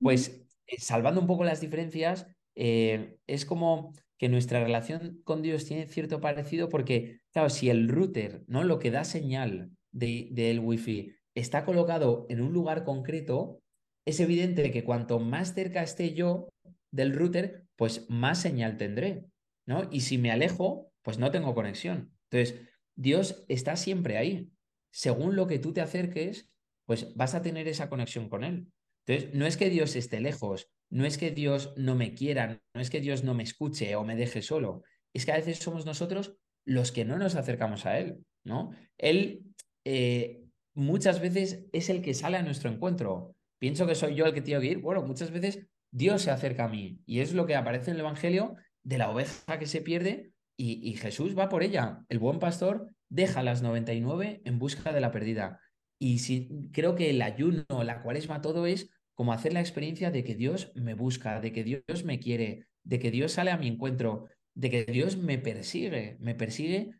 Pues 0.00 0.44
eh, 0.66 0.76
salvando 0.78 1.20
un 1.20 1.26
poco 1.26 1.44
las 1.44 1.60
diferencias, 1.60 2.26
es 2.54 3.46
como 3.46 3.94
que 4.18 4.28
nuestra 4.28 4.62
relación 4.62 5.20
con 5.24 5.42
Dios 5.42 5.64
tiene 5.64 5.86
cierto 5.86 6.20
parecido 6.20 6.68
porque, 6.68 7.20
claro, 7.32 7.50
si 7.50 7.70
el 7.70 7.88
router, 7.88 8.44
¿no? 8.46 8.62
Lo 8.62 8.78
que 8.78 8.90
da 8.90 9.04
señal 9.04 9.70
del 9.90 10.34
de, 10.34 10.58
wifi 10.58 11.12
está 11.34 11.64
colocado 11.64 12.26
en 12.28 12.40
un 12.40 12.52
lugar 12.52 12.84
concreto, 12.84 13.62
es 14.04 14.20
evidente 14.20 14.70
que 14.70 14.84
cuanto 14.84 15.18
más 15.18 15.54
cerca 15.54 15.82
esté 15.82 16.14
yo 16.14 16.48
del 16.92 17.12
router, 17.12 17.64
pues 17.76 18.08
más 18.08 18.40
señal 18.40 18.76
tendré, 18.76 19.24
¿no? 19.66 19.88
Y 19.90 20.02
si 20.02 20.18
me 20.18 20.30
alejo, 20.30 20.92
pues 21.02 21.18
no 21.18 21.32
tengo 21.32 21.54
conexión. 21.54 22.14
Entonces, 22.30 22.60
Dios 22.94 23.44
está 23.48 23.76
siempre 23.76 24.18
ahí. 24.18 24.50
Según 24.92 25.34
lo 25.34 25.46
que 25.46 25.58
tú 25.58 25.72
te 25.72 25.80
acerques, 25.80 26.50
pues 26.86 27.14
vas 27.16 27.34
a 27.34 27.42
tener 27.42 27.66
esa 27.66 27.88
conexión 27.88 28.28
con 28.28 28.44
Él. 28.44 28.68
Entonces, 29.06 29.34
no 29.34 29.46
es 29.46 29.56
que 29.56 29.70
Dios 29.70 29.96
esté 29.96 30.20
lejos, 30.20 30.70
no 30.90 31.04
es 31.04 31.18
que 31.18 31.30
Dios 31.30 31.74
no 31.76 31.94
me 31.94 32.14
quiera, 32.14 32.62
no 32.74 32.80
es 32.80 32.90
que 32.90 33.00
Dios 33.00 33.24
no 33.24 33.34
me 33.34 33.42
escuche 33.42 33.96
o 33.96 34.04
me 34.04 34.14
deje 34.14 34.42
solo, 34.42 34.82
es 35.12 35.26
que 35.26 35.32
a 35.32 35.36
veces 35.36 35.58
somos 35.58 35.86
nosotros 35.86 36.36
los 36.64 36.92
que 36.92 37.04
no 37.04 37.18
nos 37.18 37.34
acercamos 37.34 37.86
a 37.86 37.98
Él, 37.98 38.18
¿no? 38.44 38.70
Él 38.98 39.42
eh, 39.84 40.44
muchas 40.74 41.20
veces 41.20 41.64
es 41.72 41.88
el 41.88 42.02
que 42.02 42.14
sale 42.14 42.36
a 42.36 42.42
nuestro 42.42 42.70
encuentro. 42.70 43.34
Pienso 43.58 43.86
que 43.86 43.94
soy 43.94 44.14
yo 44.14 44.26
el 44.26 44.34
que 44.34 44.42
tiene 44.42 44.60
que 44.60 44.68
ir. 44.68 44.78
Bueno, 44.78 45.02
muchas 45.02 45.30
veces 45.30 45.66
Dios 45.92 46.22
se 46.22 46.30
acerca 46.30 46.64
a 46.64 46.68
mí 46.68 47.00
y 47.06 47.20
es 47.20 47.34
lo 47.34 47.46
que 47.46 47.54
aparece 47.54 47.90
en 47.90 47.96
el 47.96 48.00
Evangelio 48.00 48.56
de 48.82 48.98
la 48.98 49.10
oveja 49.10 49.58
que 49.58 49.66
se 49.66 49.82
pierde 49.82 50.32
y, 50.56 50.94
Jesús 50.94 51.36
va 51.36 51.48
por 51.48 51.64
ella. 51.64 52.04
El 52.08 52.20
buen 52.20 52.38
pastor 52.38 52.88
deja 53.08 53.42
las 53.42 53.62
99 53.62 54.42
en 54.44 54.58
busca 54.58 54.92
de 54.92 55.00
la 55.00 55.10
perdida. 55.10 55.60
Y 55.98 56.20
si, 56.20 56.70
creo 56.72 56.94
que 56.94 57.10
el 57.10 57.20
ayuno, 57.20 57.64
la 57.82 58.00
cuaresma, 58.00 58.40
todo 58.40 58.66
es 58.66 58.90
como 59.14 59.32
hacer 59.32 59.52
la 59.52 59.60
experiencia 59.60 60.12
de 60.12 60.22
que 60.22 60.36
Dios 60.36 60.70
me 60.76 60.94
busca, 60.94 61.40
de 61.40 61.52
que 61.52 61.64
Dios 61.64 62.04
me 62.04 62.20
quiere, 62.20 62.66
de 62.84 63.00
que 63.00 63.10
Dios 63.10 63.32
sale 63.32 63.50
a 63.50 63.56
mi 63.56 63.66
encuentro, 63.66 64.26
de 64.54 64.70
que 64.70 64.84
Dios 64.84 65.16
me 65.16 65.38
persigue, 65.38 66.16
me 66.20 66.34
persigue 66.34 66.92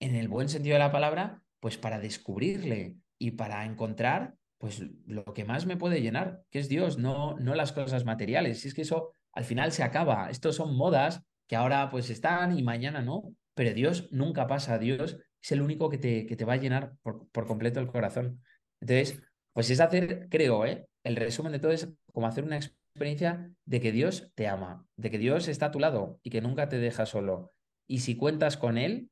en 0.00 0.16
el 0.16 0.28
buen 0.28 0.48
sentido 0.48 0.74
de 0.74 0.80
la 0.80 0.92
palabra, 0.92 1.42
pues 1.60 1.78
para 1.78 2.00
descubrirle 2.00 2.96
y 3.18 3.32
para 3.32 3.64
encontrar 3.64 4.34
pues 4.58 4.82
lo 5.06 5.24
que 5.24 5.44
más 5.44 5.66
me 5.66 5.76
puede 5.76 6.00
llenar, 6.00 6.42
que 6.50 6.58
es 6.58 6.68
Dios, 6.68 6.98
no, 6.98 7.38
no 7.38 7.54
las 7.54 7.72
cosas 7.72 8.04
materiales. 8.04 8.60
Si 8.60 8.68
es 8.68 8.74
que 8.74 8.82
eso 8.82 9.14
al 9.32 9.44
final 9.44 9.72
se 9.72 9.82
acaba. 9.82 10.30
Estos 10.30 10.56
son 10.56 10.76
modas 10.76 11.22
que 11.46 11.56
ahora 11.56 11.90
pues 11.90 12.10
están 12.10 12.56
y 12.58 12.62
mañana 12.62 13.02
no, 13.02 13.34
pero 13.54 13.74
Dios 13.74 14.08
nunca 14.12 14.46
pasa. 14.46 14.78
Dios 14.78 15.18
es 15.42 15.52
el 15.52 15.60
único 15.60 15.90
que 15.90 15.98
te, 15.98 16.26
que 16.26 16.36
te 16.36 16.44
va 16.44 16.54
a 16.54 16.58
llenar 16.58 16.94
por, 17.02 17.28
por 17.30 17.46
completo 17.46 17.80
el 17.80 17.88
corazón. 17.88 18.42
Entonces, 18.80 19.20
pues 19.52 19.70
es 19.70 19.80
hacer, 19.80 20.28
creo, 20.30 20.64
¿eh? 20.66 20.86
el 21.04 21.16
resumen 21.16 21.52
de 21.52 21.58
todo 21.58 21.72
es 21.72 21.88
como 22.12 22.26
hacer 22.26 22.44
una 22.44 22.56
experiencia 22.56 23.50
de 23.64 23.80
que 23.80 23.92
Dios 23.92 24.30
te 24.34 24.48
ama, 24.48 24.86
de 24.96 25.10
que 25.10 25.18
Dios 25.18 25.48
está 25.48 25.66
a 25.66 25.70
tu 25.70 25.80
lado 25.80 26.18
y 26.22 26.30
que 26.30 26.40
nunca 26.40 26.68
te 26.68 26.78
deja 26.78 27.06
solo. 27.06 27.52
Y 27.86 28.00
si 28.00 28.16
cuentas 28.16 28.56
con 28.56 28.78
Él, 28.78 29.10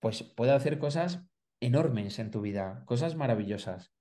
pues 0.00 0.22
puede 0.22 0.52
hacer 0.52 0.78
cosas 0.78 1.22
enormes 1.60 2.18
en 2.18 2.30
tu 2.30 2.40
vida, 2.40 2.84
cosas 2.86 3.14
maravillosas. 3.14 3.92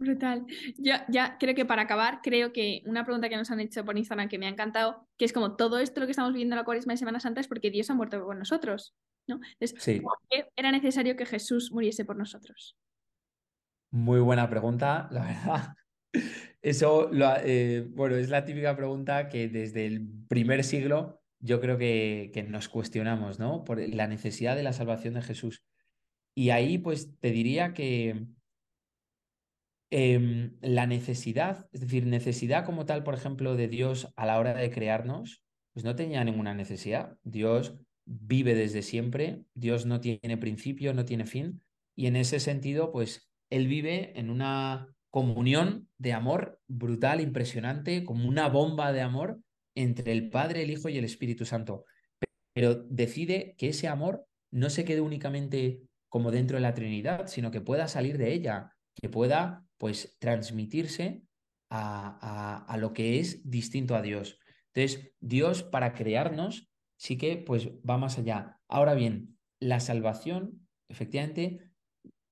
Brutal. 0.00 0.46
Ya, 0.78 1.04
ya 1.10 1.36
creo 1.38 1.54
que 1.54 1.66
para 1.66 1.82
acabar, 1.82 2.20
creo 2.22 2.54
que 2.54 2.82
una 2.86 3.04
pregunta 3.04 3.28
que 3.28 3.36
nos 3.36 3.50
han 3.50 3.60
hecho 3.60 3.84
por 3.84 3.98
Instagram 3.98 4.30
que 4.30 4.38
me 4.38 4.46
ha 4.46 4.48
encantado, 4.48 5.06
que 5.18 5.26
es 5.26 5.32
como 5.34 5.56
todo 5.56 5.78
esto 5.78 6.00
lo 6.00 6.06
que 6.06 6.12
estamos 6.12 6.32
viendo 6.32 6.54
en 6.54 6.58
la 6.58 6.64
Cuaresma 6.64 6.94
de 6.94 6.96
Semana 6.96 7.20
Santa 7.20 7.42
es 7.42 7.48
porque 7.48 7.70
Dios 7.70 7.90
ha 7.90 7.94
muerto 7.94 8.24
por 8.24 8.34
nosotros, 8.34 8.94
¿no? 9.28 9.40
sí. 9.60 10.00
¿por 10.00 10.16
qué 10.30 10.46
era 10.56 10.72
necesario 10.72 11.16
que 11.16 11.26
Jesús 11.26 11.70
muriese 11.70 12.06
por 12.06 12.16
nosotros? 12.16 12.78
Muy 13.90 14.20
buena 14.20 14.48
pregunta, 14.48 15.06
la 15.10 15.20
verdad. 15.26 15.74
Eso, 16.62 17.10
eh, 17.44 17.86
bueno, 17.90 18.16
es 18.16 18.30
la 18.30 18.46
típica 18.46 18.74
pregunta 18.74 19.28
que 19.28 19.48
desde 19.48 19.84
el 19.84 20.08
primer 20.28 20.64
siglo 20.64 21.20
yo 21.40 21.60
creo 21.60 21.76
que, 21.76 22.30
que 22.32 22.42
nos 22.42 22.70
cuestionamos, 22.70 23.38
¿no? 23.38 23.64
Por 23.64 23.86
la 23.86 24.06
necesidad 24.06 24.56
de 24.56 24.62
la 24.62 24.72
salvación 24.72 25.12
de 25.12 25.22
Jesús. 25.22 25.62
Y 26.34 26.50
ahí, 26.50 26.78
pues, 26.78 27.18
te 27.20 27.32
diría 27.32 27.74
que 27.74 28.26
em, 29.90 30.56
la 30.60 30.86
necesidad, 30.86 31.68
es 31.72 31.80
decir, 31.80 32.06
necesidad 32.06 32.64
como 32.64 32.86
tal, 32.86 33.02
por 33.02 33.14
ejemplo, 33.14 33.56
de 33.56 33.68
Dios 33.68 34.12
a 34.16 34.26
la 34.26 34.38
hora 34.38 34.54
de 34.54 34.70
crearnos, 34.70 35.44
pues 35.72 35.84
no 35.84 35.96
tenía 35.96 36.24
ninguna 36.24 36.54
necesidad. 36.54 37.16
Dios 37.22 37.76
vive 38.04 38.54
desde 38.54 38.82
siempre, 38.82 39.42
Dios 39.54 39.86
no 39.86 40.00
tiene 40.00 40.36
principio, 40.36 40.94
no 40.94 41.04
tiene 41.04 41.26
fin, 41.26 41.62
y 41.94 42.06
en 42.06 42.16
ese 42.16 42.40
sentido, 42.40 42.92
pues 42.92 43.30
él 43.50 43.66
vive 43.66 44.18
en 44.18 44.30
una 44.30 44.88
comunión 45.10 45.88
de 45.98 46.12
amor 46.12 46.60
brutal, 46.66 47.20
impresionante, 47.20 48.04
como 48.04 48.28
una 48.28 48.48
bomba 48.48 48.92
de 48.92 49.02
amor 49.02 49.40
entre 49.74 50.12
el 50.12 50.30
Padre, 50.30 50.62
el 50.62 50.70
Hijo 50.70 50.88
y 50.88 50.98
el 50.98 51.04
Espíritu 51.04 51.44
Santo. 51.44 51.84
Pero 52.54 52.74
decide 52.74 53.54
que 53.58 53.68
ese 53.68 53.88
amor 53.88 54.24
no 54.50 54.70
se 54.70 54.84
quede 54.84 55.00
únicamente 55.00 55.82
como 56.08 56.30
dentro 56.30 56.56
de 56.56 56.62
la 56.62 56.74
Trinidad, 56.74 57.26
sino 57.26 57.50
que 57.50 57.60
pueda 57.60 57.86
salir 57.88 58.18
de 58.18 58.32
ella, 58.32 58.72
que 58.94 59.08
pueda 59.08 59.64
pues 59.80 60.18
transmitirse 60.18 61.22
a, 61.70 62.66
a, 62.68 62.76
lo 62.76 62.92
que 62.92 63.18
es 63.18 63.48
distinto 63.50 63.96
a 63.96 64.02
Dios. 64.02 64.38
Entonces, 64.74 65.14
Dios 65.20 65.62
para 65.62 65.94
crearnos 65.94 66.70
sí 66.98 67.16
que 67.16 67.38
pues 67.38 67.70
va 67.88 67.96
más 67.96 68.18
allá. 68.18 68.60
Ahora 68.68 68.92
bien, 68.92 69.38
la 69.58 69.80
salvación, 69.80 70.68
efectivamente, 70.90 71.72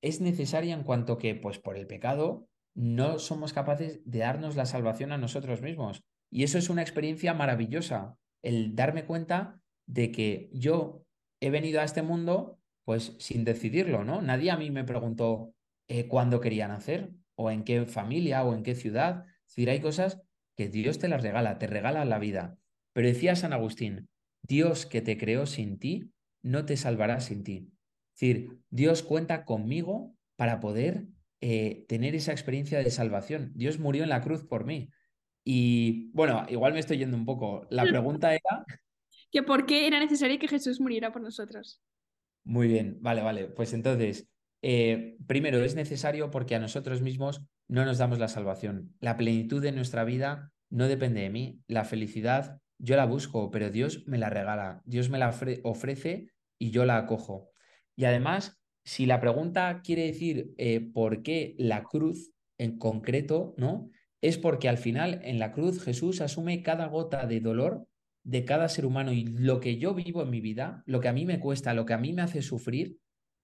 es 0.03 0.21
necesaria 0.21 0.75
en 0.75 0.83
cuanto 0.83 1.17
que, 1.17 1.35
pues 1.35 1.59
por 1.59 1.79
el 1.79 1.87
pecado, 1.87 2.51
no 2.75 3.19
somos 3.19 3.55
capaces 3.55 4.03
de 4.05 4.19
darnos 4.19 4.55
la 4.55 4.67
salvación 4.67 5.11
a 5.13 5.19
nosotros 5.19 5.63
mismos. 5.63 6.03
Y 6.31 6.43
eso 6.43 6.59
es 6.59 6.69
una 6.69 6.83
experiencia 6.83 7.33
maravillosa, 7.33 8.19
el 8.43 8.77
darme 8.77 9.07
cuenta 9.07 9.63
de 9.87 10.13
que 10.13 10.51
yo 10.53 11.07
he 11.41 11.49
venido 11.49 11.81
a 11.81 11.85
este 11.85 12.03
mundo 12.03 12.61
pues 12.85 13.17
sin 13.19 13.45
decidirlo, 13.45 14.05
¿no? 14.05 14.21
Nadie 14.21 14.51
a 14.51 14.59
mí 14.59 14.71
me 14.71 14.85
preguntó 14.85 15.55
eh, 15.89 16.09
cuándo 16.09 16.41
quería 16.41 16.69
nacer 16.69 17.15
o 17.39 17.53
en 17.53 17.63
qué 17.63 17.87
familia 17.87 18.43
o 18.43 18.53
en 18.53 18.65
qué 18.65 18.75
ciudad. 18.75 19.25
Es 19.47 19.55
decir, 19.55 19.71
hay 19.71 19.81
cosas 19.81 20.21
que 20.57 20.69
Dios 20.69 20.99
te 20.99 21.09
las 21.09 21.23
regala, 21.23 21.59
te 21.59 21.69
regala 21.69 22.05
la 22.05 22.19
vida. 22.19 22.59
Pero 22.93 23.07
decía 23.07 23.37
San 23.37 23.53
Agustín, 23.53 24.09
Dios 24.43 24.87
que 24.87 25.03
te 25.03 25.17
creó 25.17 25.47
sin 25.47 25.79
ti, 25.79 26.11
no 26.43 26.65
te 26.65 26.77
salvará 26.77 27.21
sin 27.21 27.45
ti. 27.45 27.71
Es 28.15 28.21
decir, 28.21 28.59
Dios 28.71 29.05
cuenta 29.05 29.45
conmigo 29.45 30.17
para 30.35 30.59
poder 30.59 31.07
eh, 31.41 31.85
tener 31.87 32.17
esa 32.17 32.33
experiencia 32.33 32.81
de 32.81 32.91
salvación. 32.91 33.53
Dios 33.55 33.79
murió 33.79 34.03
en 34.03 34.09
la 34.09 34.21
cruz 34.21 34.45
por 34.45 34.65
mí. 34.65 34.91
Y 35.45 36.11
bueno, 36.11 36.45
igual 36.49 36.73
me 36.73 36.81
estoy 36.81 36.99
yendo 36.99 37.17
un 37.17 37.25
poco. 37.25 37.69
La 37.71 37.85
pregunta 38.19 38.35
era... 38.35 38.67
¿Que 39.31 39.45
por 39.45 39.65
qué 39.65 39.87
era 39.87 40.01
necesario 40.01 40.41
que 40.41 40.49
Jesús 40.49 40.81
muriera 40.81 41.13
por 41.13 41.23
nosotros? 41.23 41.81
Muy 42.43 42.67
bien, 42.67 42.99
vale, 43.01 43.23
vale. 43.23 43.47
Pues 43.47 43.73
entonces, 43.75 44.27
eh, 44.63 45.17
primero, 45.27 45.63
es 45.63 45.75
necesario 45.75 46.31
porque 46.31 46.55
a 46.55 46.61
nosotros 46.61 47.03
mismos 47.03 47.43
no 47.69 47.85
nos 47.85 47.99
damos 47.99 48.19
la 48.19 48.29
salvación. 48.29 48.95
La 49.01 49.17
plenitud 49.17 49.63
de 49.63 49.73
nuestra 49.73 50.05
vida 50.05 50.53
no 50.71 50.89
depende 50.89 51.21
de 51.21 51.31
mí. 51.31 51.61
La 51.67 51.85
felicidad 51.85 52.61
yo 52.79 52.97
la 52.97 53.07
busco, 53.07 53.51
pero 53.51 53.71
Dios 53.71 54.05
me 54.07 54.19
la 54.19 54.31
regala. 54.31 54.83
Dios 54.85 55.11
me 55.11 55.19
la 55.19 55.35
ofrece 55.65 56.29
y 56.59 56.71
yo 56.71 56.85
la 56.85 56.97
acojo. 56.97 57.51
Y 57.97 58.05
además, 58.05 58.61
si 58.85 59.07
la 59.07 59.21
pregunta 59.21 59.83
quiere 59.83 60.07
decir 60.07 60.55
eh, 60.57 60.81
por 60.81 61.23
qué 61.23 61.55
la 61.59 61.85
cruz 61.85 62.33
en 62.59 62.79
concreto, 62.79 63.55
¿no? 63.57 63.91
Es 64.21 64.39
porque 64.39 64.69
al 64.69 64.79
final 64.79 65.21
en 65.23 65.39
la 65.39 65.53
cruz 65.53 65.83
Jesús 65.83 66.21
asume 66.21 66.63
cada 66.63 66.87
gota 66.87 67.27
de 67.27 67.41
dolor 67.41 67.87
de 68.25 68.45
cada 68.45 68.69
ser 68.69 68.85
humano 68.85 69.13
y 69.13 69.25
lo 69.25 69.61
que 69.61 69.79
yo 69.79 69.95
vivo 69.95 70.23
en 70.23 70.31
mi 70.31 70.41
vida, 70.41 70.83
lo 70.87 71.01
que 71.01 71.09
a 71.09 71.13
mí 71.13 71.25
me 71.25 71.41
cuesta, 71.41 71.73
lo 71.73 71.87
que 71.87 71.95
a 71.95 71.99
mí 71.99 72.13
me 72.13 72.23
hace 72.23 72.43
sufrir, 72.43 72.99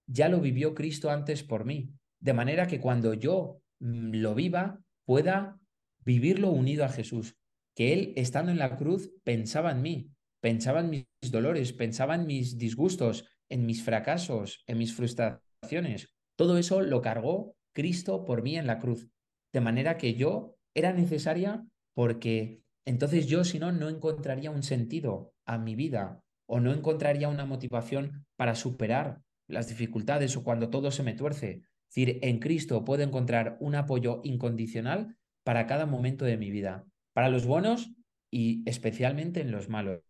ya 0.07 0.29
lo 0.29 0.39
vivió 0.39 0.73
Cristo 0.75 1.09
antes 1.09 1.43
por 1.43 1.65
mí. 1.65 1.91
De 2.19 2.33
manera 2.33 2.67
que 2.67 2.79
cuando 2.79 3.13
yo 3.13 3.61
mm, 3.79 4.15
lo 4.15 4.35
viva, 4.35 4.81
pueda 5.05 5.59
vivirlo 6.03 6.49
unido 6.49 6.85
a 6.85 6.89
Jesús. 6.89 7.35
Que 7.75 7.93
Él, 7.93 8.13
estando 8.15 8.51
en 8.51 8.59
la 8.59 8.77
cruz, 8.77 9.11
pensaba 9.23 9.71
en 9.71 9.81
mí, 9.81 10.11
pensaba 10.41 10.79
en 10.79 10.89
mis 10.89 11.31
dolores, 11.31 11.73
pensaba 11.73 12.15
en 12.15 12.25
mis 12.25 12.57
disgustos, 12.57 13.25
en 13.49 13.65
mis 13.65 13.83
fracasos, 13.83 14.63
en 14.67 14.77
mis 14.77 14.93
frustraciones. 14.93 16.13
Todo 16.37 16.57
eso 16.57 16.81
lo 16.81 17.01
cargó 17.01 17.55
Cristo 17.73 18.25
por 18.25 18.43
mí 18.43 18.57
en 18.57 18.67
la 18.67 18.79
cruz. 18.79 19.09
De 19.53 19.61
manera 19.61 19.97
que 19.97 20.15
yo 20.15 20.55
era 20.73 20.93
necesaria 20.93 21.65
porque 21.93 22.61
entonces 22.85 23.27
yo, 23.27 23.43
si 23.43 23.57
no, 23.57 23.71
no 23.71 23.89
encontraría 23.89 24.51
un 24.51 24.63
sentido 24.63 25.33
a 25.45 25.57
mi 25.57 25.75
vida 25.75 26.21
o 26.47 26.59
no 26.59 26.71
encontraría 26.71 27.29
una 27.29 27.45
motivación 27.45 28.25
para 28.35 28.55
superar 28.55 29.21
las 29.47 29.67
dificultades 29.67 30.35
o 30.37 30.43
cuando 30.43 30.69
todo 30.69 30.91
se 30.91 31.03
me 31.03 31.13
tuerce. 31.13 31.63
Es 31.89 31.95
decir, 31.95 32.19
en 32.21 32.39
Cristo 32.39 32.83
puedo 32.83 33.03
encontrar 33.03 33.57
un 33.59 33.75
apoyo 33.75 34.21
incondicional 34.23 35.17
para 35.43 35.67
cada 35.67 35.85
momento 35.85 36.25
de 36.25 36.37
mi 36.37 36.51
vida, 36.51 36.85
para 37.13 37.29
los 37.29 37.45
buenos 37.45 37.91
y 38.31 38.67
especialmente 38.67 39.41
en 39.41 39.51
los 39.51 39.69
malos. 39.69 40.01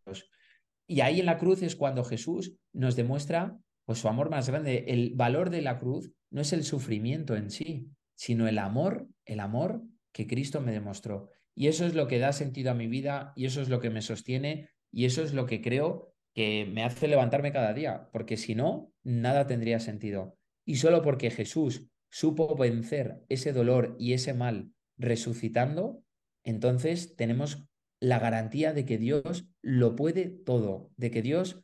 Y 0.87 1.01
ahí 1.01 1.19
en 1.19 1.25
la 1.25 1.37
cruz 1.37 1.61
es 1.61 1.75
cuando 1.75 2.03
Jesús 2.03 2.55
nos 2.73 2.95
demuestra 2.95 3.57
pues, 3.85 3.99
su 3.99 4.07
amor 4.07 4.29
más 4.29 4.49
grande. 4.49 4.85
El 4.87 5.13
valor 5.15 5.49
de 5.49 5.61
la 5.61 5.77
cruz 5.77 6.11
no 6.31 6.41
es 6.41 6.53
el 6.53 6.63
sufrimiento 6.63 7.35
en 7.35 7.49
sí, 7.49 7.89
sino 8.15 8.47
el 8.47 8.57
amor, 8.57 9.07
el 9.25 9.39
amor 9.39 9.83
que 10.11 10.27
Cristo 10.27 10.61
me 10.61 10.71
demostró. 10.71 11.29
Y 11.53 11.67
eso 11.67 11.85
es 11.85 11.93
lo 11.93 12.07
que 12.07 12.19
da 12.19 12.33
sentido 12.33 12.71
a 12.71 12.75
mi 12.75 12.87
vida 12.87 13.33
y 13.35 13.45
eso 13.45 13.61
es 13.61 13.69
lo 13.69 13.79
que 13.79 13.89
me 13.89 14.01
sostiene 14.01 14.69
y 14.91 15.05
eso 15.05 15.23
es 15.23 15.33
lo 15.33 15.45
que 15.45 15.61
creo 15.61 16.14
que 16.35 16.65
me 16.65 16.83
hace 16.83 17.07
levantarme 17.07 17.53
cada 17.53 17.73
día, 17.73 18.09
porque 18.11 18.35
si 18.35 18.55
no, 18.55 18.91
nada 19.03 19.47
tendría 19.47 19.79
sentido. 19.79 20.37
Y 20.65 20.75
solo 20.75 21.01
porque 21.01 21.31
Jesús 21.31 21.87
supo 22.09 22.55
vencer 22.55 23.23
ese 23.29 23.53
dolor 23.53 23.95
y 23.97 24.13
ese 24.13 24.33
mal 24.33 24.71
resucitando, 24.97 26.03
entonces 26.43 27.15
tenemos 27.15 27.65
la 28.01 28.19
garantía 28.19 28.73
de 28.73 28.85
que 28.85 28.97
Dios 28.97 29.47
lo 29.61 29.95
puede 29.95 30.27
todo, 30.27 30.91
de 30.97 31.09
que 31.09 31.21
Dios 31.21 31.63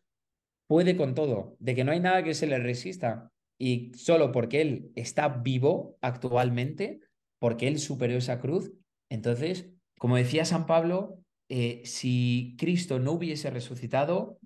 puede 0.68 0.96
con 0.96 1.16
todo, 1.16 1.58
de 1.60 1.76
que 1.76 1.84
no 1.84 1.92
hay 1.92 2.00
nada 2.00 2.24
que 2.24 2.34
se 2.34 2.48
le 2.48 2.58
resista. 2.58 3.30
Y 3.60 3.92
solo 3.96 4.32
porque 4.32 4.62
Él 4.62 4.92
está 4.96 5.28
vivo 5.28 5.98
actualmente, 6.02 7.02
porque 7.40 7.68
Él 7.68 7.78
superó 7.78 8.18
esa 8.18 8.40
cruz, 8.40 8.72
entonces, 9.10 9.70
como 10.00 10.16
decía 10.16 10.46
San 10.46 10.66
Pablo, 10.66 11.20
eh, 11.50 11.82
si 11.84 12.56
Cristo 12.58 12.98
no 12.98 13.12
hubiese 13.12 13.50
resucitado, 13.50 14.40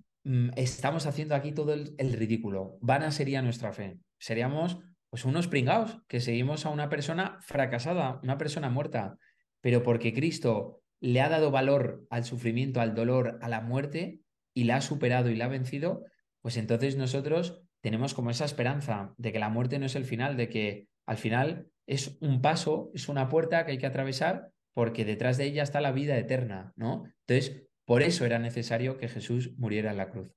estamos 0.56 1.06
haciendo 1.06 1.34
aquí 1.34 1.52
todo 1.52 1.72
el, 1.72 1.94
el, 1.98 2.12
ridículo. 2.12 2.78
Vana 2.80 3.10
sería 3.10 3.42
nuestra 3.42 3.72
fe. 3.72 3.98
Seríamos 4.18 4.78
pues 5.10 5.24
unos 5.24 5.46
pringados 5.46 6.00
que 6.08 6.20
seguimos 6.20 6.66
a 6.66 6.70
una 6.70 6.88
persona 6.88 7.38
fracasada, 7.40 8.20
una 8.22 8.38
persona 8.38 8.68
muerta. 8.68 9.18
Pero 9.60 9.82
porque 9.82 10.12
Cristo 10.12 10.82
le 11.00 11.20
ha 11.20 11.28
dado 11.28 11.50
valor 11.50 12.06
al 12.10 12.24
sufrimiento, 12.24 12.80
al 12.80 12.94
dolor, 12.94 13.38
a 13.40 13.48
la 13.48 13.60
muerte, 13.60 14.20
y 14.56 14.64
la 14.64 14.76
ha 14.76 14.80
superado 14.80 15.28
y 15.28 15.36
la 15.36 15.44
ha 15.44 15.48
vencido, 15.48 16.04
pues 16.40 16.56
entonces 16.56 16.96
nosotros 16.96 17.62
tenemos 17.82 18.14
como 18.14 18.30
esa 18.30 18.46
esperanza 18.46 19.14
de 19.18 19.30
que 19.30 19.38
la 19.38 19.50
muerte 19.50 19.78
no 19.78 19.84
es 19.84 19.96
el 19.96 20.06
final, 20.06 20.36
de 20.38 20.48
que 20.48 20.88
al 21.04 21.18
final 21.18 21.68
es 21.86 22.16
un 22.20 22.40
paso, 22.40 22.90
es 22.94 23.10
una 23.10 23.28
puerta 23.28 23.64
que 23.66 23.72
hay 23.72 23.78
que 23.78 23.86
atravesar 23.86 24.50
porque 24.72 25.04
detrás 25.04 25.36
de 25.36 25.44
ella 25.44 25.62
está 25.62 25.82
la 25.82 25.92
vida 25.92 26.16
eterna, 26.16 26.72
¿no? 26.74 27.04
Entonces, 27.26 27.65
por 27.86 28.02
eso 28.02 28.26
era 28.26 28.38
necesario 28.38 28.98
que 28.98 29.08
Jesús 29.08 29.56
muriera 29.56 29.92
en 29.92 29.96
la 29.96 30.10
cruz. 30.10 30.28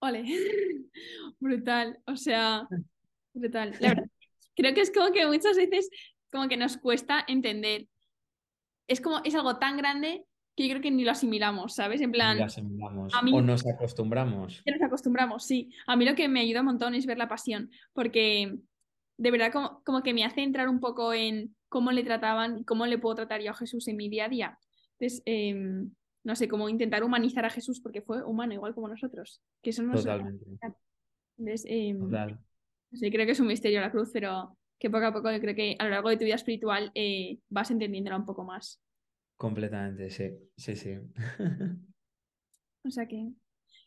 Ole, 0.00 0.24
brutal, 1.38 2.00
o 2.06 2.16
sea, 2.16 2.66
brutal. 3.34 3.74
La 3.80 3.90
verdad, 3.90 4.10
creo 4.56 4.74
que 4.74 4.80
es 4.80 4.90
como 4.90 5.12
que 5.12 5.26
muchas 5.26 5.56
veces 5.56 5.90
como 6.32 6.48
que 6.48 6.56
nos 6.56 6.78
cuesta 6.78 7.24
entender. 7.28 7.86
Es 8.88 9.02
como, 9.02 9.20
es 9.22 9.34
algo 9.34 9.58
tan 9.58 9.76
grande 9.76 10.24
que 10.56 10.66
yo 10.66 10.70
creo 10.70 10.82
que 10.82 10.90
ni 10.90 11.04
lo 11.04 11.10
asimilamos, 11.10 11.74
¿sabes? 11.74 12.00
En 12.00 12.10
plan. 12.10 12.36
Ni 12.36 12.40
lo 12.40 12.46
asimilamos. 12.46 13.14
o 13.14 13.42
nos 13.42 13.66
acostumbramos. 13.66 14.62
Nos 14.64 14.82
acostumbramos, 14.82 15.44
sí. 15.44 15.70
A 15.86 15.94
mí 15.94 16.06
lo 16.06 16.14
que 16.14 16.28
me 16.28 16.40
ayuda 16.40 16.60
un 16.60 16.66
montón 16.66 16.94
es 16.94 17.04
ver 17.04 17.18
la 17.18 17.28
pasión, 17.28 17.70
porque 17.92 18.58
de 19.18 19.30
verdad 19.30 19.52
como, 19.52 19.82
como 19.84 20.02
que 20.02 20.14
me 20.14 20.24
hace 20.24 20.42
entrar 20.42 20.70
un 20.70 20.80
poco 20.80 21.12
en 21.12 21.54
cómo 21.68 21.92
le 21.92 22.02
trataban 22.02 22.60
y 22.60 22.64
cómo 22.64 22.86
le 22.86 22.96
puedo 22.96 23.16
tratar 23.16 23.42
yo 23.42 23.50
a 23.50 23.54
Jesús 23.54 23.88
en 23.88 23.96
mi 23.96 24.08
día 24.08 24.24
a 24.24 24.28
día. 24.30 24.58
Entonces, 24.98 25.22
em, 25.26 25.90
no 26.24 26.34
sé, 26.34 26.48
cómo 26.48 26.68
intentar 26.68 27.04
humanizar 27.04 27.44
a 27.44 27.50
Jesús 27.50 27.80
porque 27.80 28.02
fue 28.02 28.22
humano 28.24 28.52
igual 28.52 28.74
como 28.74 28.88
nosotros. 28.88 29.40
Que 29.62 29.70
eso 29.70 29.82
no 29.82 29.94
Totalmente. 29.94 30.44
Entonces, 31.38 31.64
eh, 31.68 31.96
sí, 32.92 33.10
creo 33.10 33.26
que 33.26 33.32
es 33.32 33.40
un 33.40 33.46
misterio 33.46 33.80
la 33.80 33.92
cruz, 33.92 34.10
pero 34.12 34.56
que 34.78 34.90
poco 34.90 35.06
a 35.06 35.12
poco 35.12 35.30
yo 35.30 35.40
creo 35.40 35.54
que 35.54 35.76
a 35.78 35.84
lo 35.84 35.90
largo 35.90 36.08
de 36.08 36.16
tu 36.16 36.24
vida 36.24 36.34
espiritual 36.34 36.90
eh, 36.94 37.38
vas 37.48 37.70
entendiéndola 37.70 38.16
un 38.16 38.26
poco 38.26 38.44
más. 38.44 38.82
Completamente, 39.36 40.10
sí, 40.10 40.36
sí, 40.56 40.74
sí. 40.74 40.98
o 42.84 42.90
sea 42.90 43.06
que 43.06 43.30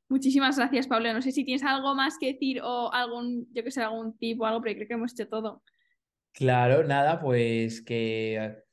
muchísimas 0.07 0.57
gracias, 0.57 0.87
Pablo. 0.87 1.11
No 1.13 1.21
sé 1.21 1.31
si 1.31 1.43
tienes 1.43 1.63
algo 1.63 1.93
más 1.93 2.17
que 2.17 2.33
decir 2.33 2.61
o 2.63 2.91
algún, 2.93 3.47
yo 3.53 3.63
que 3.63 3.71
sé, 3.71 3.81
algún 3.81 4.17
tipo 4.17 4.43
o 4.43 4.45
algo, 4.45 4.61
pero 4.61 4.75
creo 4.75 4.87
que 4.87 4.93
hemos 4.93 5.13
hecho 5.13 5.27
todo. 5.27 5.61
Claro, 6.33 6.85
nada, 6.87 7.19
pues 7.19 7.81
que 7.81 8.63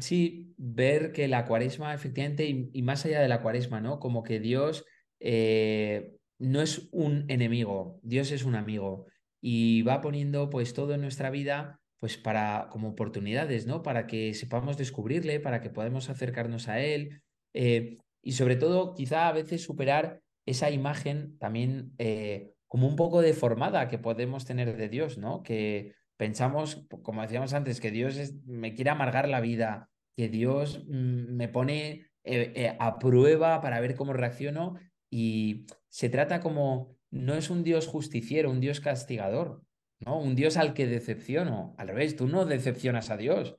sí, 0.00 0.54
ver 0.56 1.12
que 1.12 1.28
la 1.28 1.44
cuaresma, 1.44 1.94
efectivamente, 1.94 2.46
y, 2.46 2.82
más 2.82 3.04
allá 3.04 3.20
de 3.20 3.28
la 3.28 3.42
cuaresma, 3.42 3.80
¿no? 3.80 3.98
Como 4.00 4.22
que 4.22 4.40
Dios 4.40 4.84
eh, 5.20 6.16
no 6.38 6.62
es 6.62 6.88
un 6.92 7.24
enemigo, 7.28 8.00
Dios 8.02 8.32
es 8.32 8.44
un 8.44 8.54
amigo 8.54 9.06
y 9.40 9.82
va 9.82 10.00
poniendo 10.00 10.50
pues 10.50 10.74
todo 10.74 10.94
en 10.94 11.00
nuestra 11.00 11.30
vida 11.30 11.80
pues 11.98 12.16
para 12.16 12.68
como 12.70 12.88
oportunidades, 12.88 13.66
¿no? 13.66 13.82
Para 13.82 14.06
que 14.06 14.32
sepamos 14.32 14.78
descubrirle, 14.78 15.38
para 15.38 15.60
que 15.60 15.68
podamos 15.68 16.08
acercarnos 16.08 16.68
a 16.68 16.80
él 16.80 17.22
eh, 17.52 17.98
y 18.22 18.32
sobre 18.32 18.56
todo 18.56 18.94
quizá 18.94 19.28
a 19.28 19.32
veces 19.32 19.62
superar 19.62 20.20
esa 20.46 20.70
imagen 20.70 21.36
también 21.38 21.92
eh, 21.98 22.54
como 22.68 22.88
un 22.88 22.96
poco 22.96 23.20
deformada 23.20 23.88
que 23.88 23.98
podemos 23.98 24.46
tener 24.46 24.76
de 24.76 24.88
Dios, 24.88 25.18
¿no? 25.18 25.42
Que 25.42 25.94
pensamos, 26.20 26.86
como 27.02 27.22
decíamos 27.22 27.54
antes, 27.54 27.80
que 27.80 27.90
Dios 27.90 28.34
me 28.44 28.74
quiere 28.74 28.90
amargar 28.90 29.26
la 29.26 29.40
vida, 29.40 29.88
que 30.14 30.28
Dios 30.28 30.84
mm, 30.86 31.34
me 31.34 31.48
pone 31.48 32.10
eh, 32.24 32.76
a 32.78 32.98
prueba 32.98 33.62
para 33.62 33.80
ver 33.80 33.94
cómo 33.94 34.12
reacciono 34.12 34.74
y 35.08 35.64
se 35.88 36.10
trata 36.10 36.40
como, 36.40 36.94
no 37.10 37.36
es 37.36 37.48
un 37.48 37.64
Dios 37.64 37.86
justiciero, 37.86 38.50
un 38.50 38.60
Dios 38.60 38.80
castigador, 38.80 39.62
¿no? 39.98 40.20
Un 40.20 40.34
Dios 40.34 40.58
al 40.58 40.74
que 40.74 40.86
decepciono. 40.86 41.74
Al 41.78 41.88
revés, 41.88 42.16
tú 42.16 42.28
no 42.28 42.44
decepcionas 42.44 43.08
a 43.08 43.16
Dios. 43.16 43.56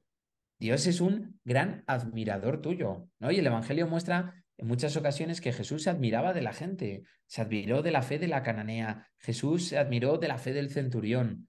Dios 0.59 0.85
es 0.85 1.01
un 1.01 1.39
gran 1.43 1.83
admirador 1.87 2.61
tuyo, 2.61 3.07
¿no? 3.17 3.31
Y 3.31 3.39
el 3.39 3.47
Evangelio 3.47 3.87
muestra 3.87 4.35
en 4.59 4.67
muchas 4.67 4.95
ocasiones 4.97 5.41
que 5.41 5.51
Jesús 5.51 5.81
se 5.81 5.89
admiraba 5.89 6.31
de 6.31 6.43
la 6.43 6.53
gente, 6.53 7.05
se 7.25 7.41
admiró 7.41 7.81
de 7.81 7.89
la 7.89 8.03
fe 8.03 8.19
de 8.19 8.27
la 8.27 8.43
cananea, 8.43 9.07
Jesús 9.17 9.69
se 9.69 9.79
admiró 9.79 10.19
de 10.19 10.27
la 10.27 10.37
fe 10.37 10.53
del 10.53 10.69
centurión. 10.69 11.47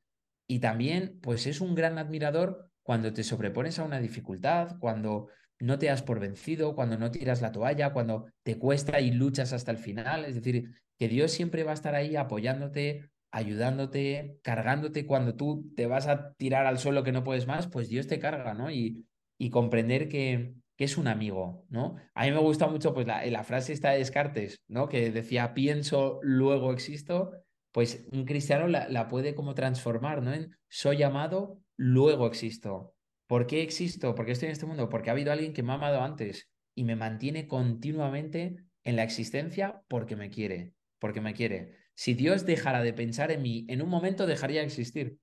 Y 0.52 0.58
también, 0.58 1.18
pues 1.22 1.46
es 1.46 1.62
un 1.62 1.74
gran 1.74 1.96
admirador 1.96 2.68
cuando 2.82 3.10
te 3.14 3.24
sobrepones 3.24 3.78
a 3.78 3.84
una 3.84 4.00
dificultad, 4.00 4.76
cuando 4.80 5.28
no 5.58 5.78
te 5.78 5.86
das 5.86 6.02
por 6.02 6.20
vencido, 6.20 6.74
cuando 6.74 6.98
no 6.98 7.10
tiras 7.10 7.40
la 7.40 7.52
toalla, 7.52 7.94
cuando 7.94 8.26
te 8.42 8.58
cuesta 8.58 9.00
y 9.00 9.12
luchas 9.12 9.54
hasta 9.54 9.70
el 9.70 9.78
final. 9.78 10.26
Es 10.26 10.34
decir, 10.34 10.68
que 10.98 11.08
Dios 11.08 11.30
siempre 11.30 11.64
va 11.64 11.70
a 11.70 11.74
estar 11.74 11.94
ahí 11.94 12.16
apoyándote, 12.16 13.08
ayudándote, 13.30 14.40
cargándote 14.42 15.06
cuando 15.06 15.36
tú 15.36 15.72
te 15.74 15.86
vas 15.86 16.06
a 16.06 16.34
tirar 16.34 16.66
al 16.66 16.78
suelo 16.78 17.02
que 17.02 17.12
no 17.12 17.24
puedes 17.24 17.46
más, 17.46 17.66
pues 17.68 17.88
Dios 17.88 18.06
te 18.06 18.18
carga, 18.18 18.52
¿no? 18.52 18.70
Y, 18.70 19.06
y 19.38 19.48
comprender 19.48 20.10
que, 20.10 20.52
que, 20.76 20.84
es 20.84 20.98
un 20.98 21.08
amigo, 21.08 21.64
¿no? 21.70 21.96
A 22.12 22.26
mí 22.26 22.30
me 22.30 22.40
gusta 22.40 22.66
mucho 22.66 22.92
pues 22.92 23.06
la, 23.06 23.24
la 23.24 23.42
frase 23.42 23.72
esta 23.72 23.92
de 23.92 24.00
Descartes, 24.00 24.60
¿no? 24.68 24.90
Que 24.90 25.10
decía, 25.12 25.54
pienso, 25.54 26.20
luego 26.20 26.74
existo, 26.74 27.30
pues 27.72 28.06
un 28.12 28.24
cristiano 28.24 28.68
la, 28.68 29.08
puede 29.08 29.34
como 29.34 29.54
transformar, 29.54 30.22
¿no? 30.22 30.32
En 30.32 30.54
soy 30.68 31.02
amado, 31.02 31.58
luego 31.76 32.26
existo. 32.26 32.94
¿Por 33.26 33.46
qué 33.46 33.62
existo? 33.62 34.14
¿Por 34.14 34.26
qué 34.26 34.32
estoy 34.32 34.46
en 34.46 34.52
este 34.52 34.66
mundo? 34.66 34.88
Porque 34.88 35.08
ha 35.08 35.14
habido 35.14 35.32
alguien 35.32 35.54
que 35.54 35.62
me 35.62 35.72
ha 35.72 35.76
amado 35.76 36.02
antes 36.02 36.50
y 36.74 36.84
me 36.84 36.96
mantiene 36.96 37.46
continuamente 37.46 38.56
en 38.84 38.96
la 38.96 39.02
existencia 39.02 39.82
porque 39.88 40.16
me 40.16 40.28
quiere, 40.28 40.74
porque 40.98 41.22
me 41.22 41.32
quiere. 41.32 41.76
Si 41.94 42.14
Dios 42.14 42.44
dejara 42.44 42.82
de 42.82 42.92
pensar 42.92 43.30
en 43.30 43.42
mí, 43.42 43.64
en 43.68 43.80
un 43.80 43.88
momento 43.88 44.26
dejaría 44.26 44.60
de 44.60 44.66
existir. 44.66 45.16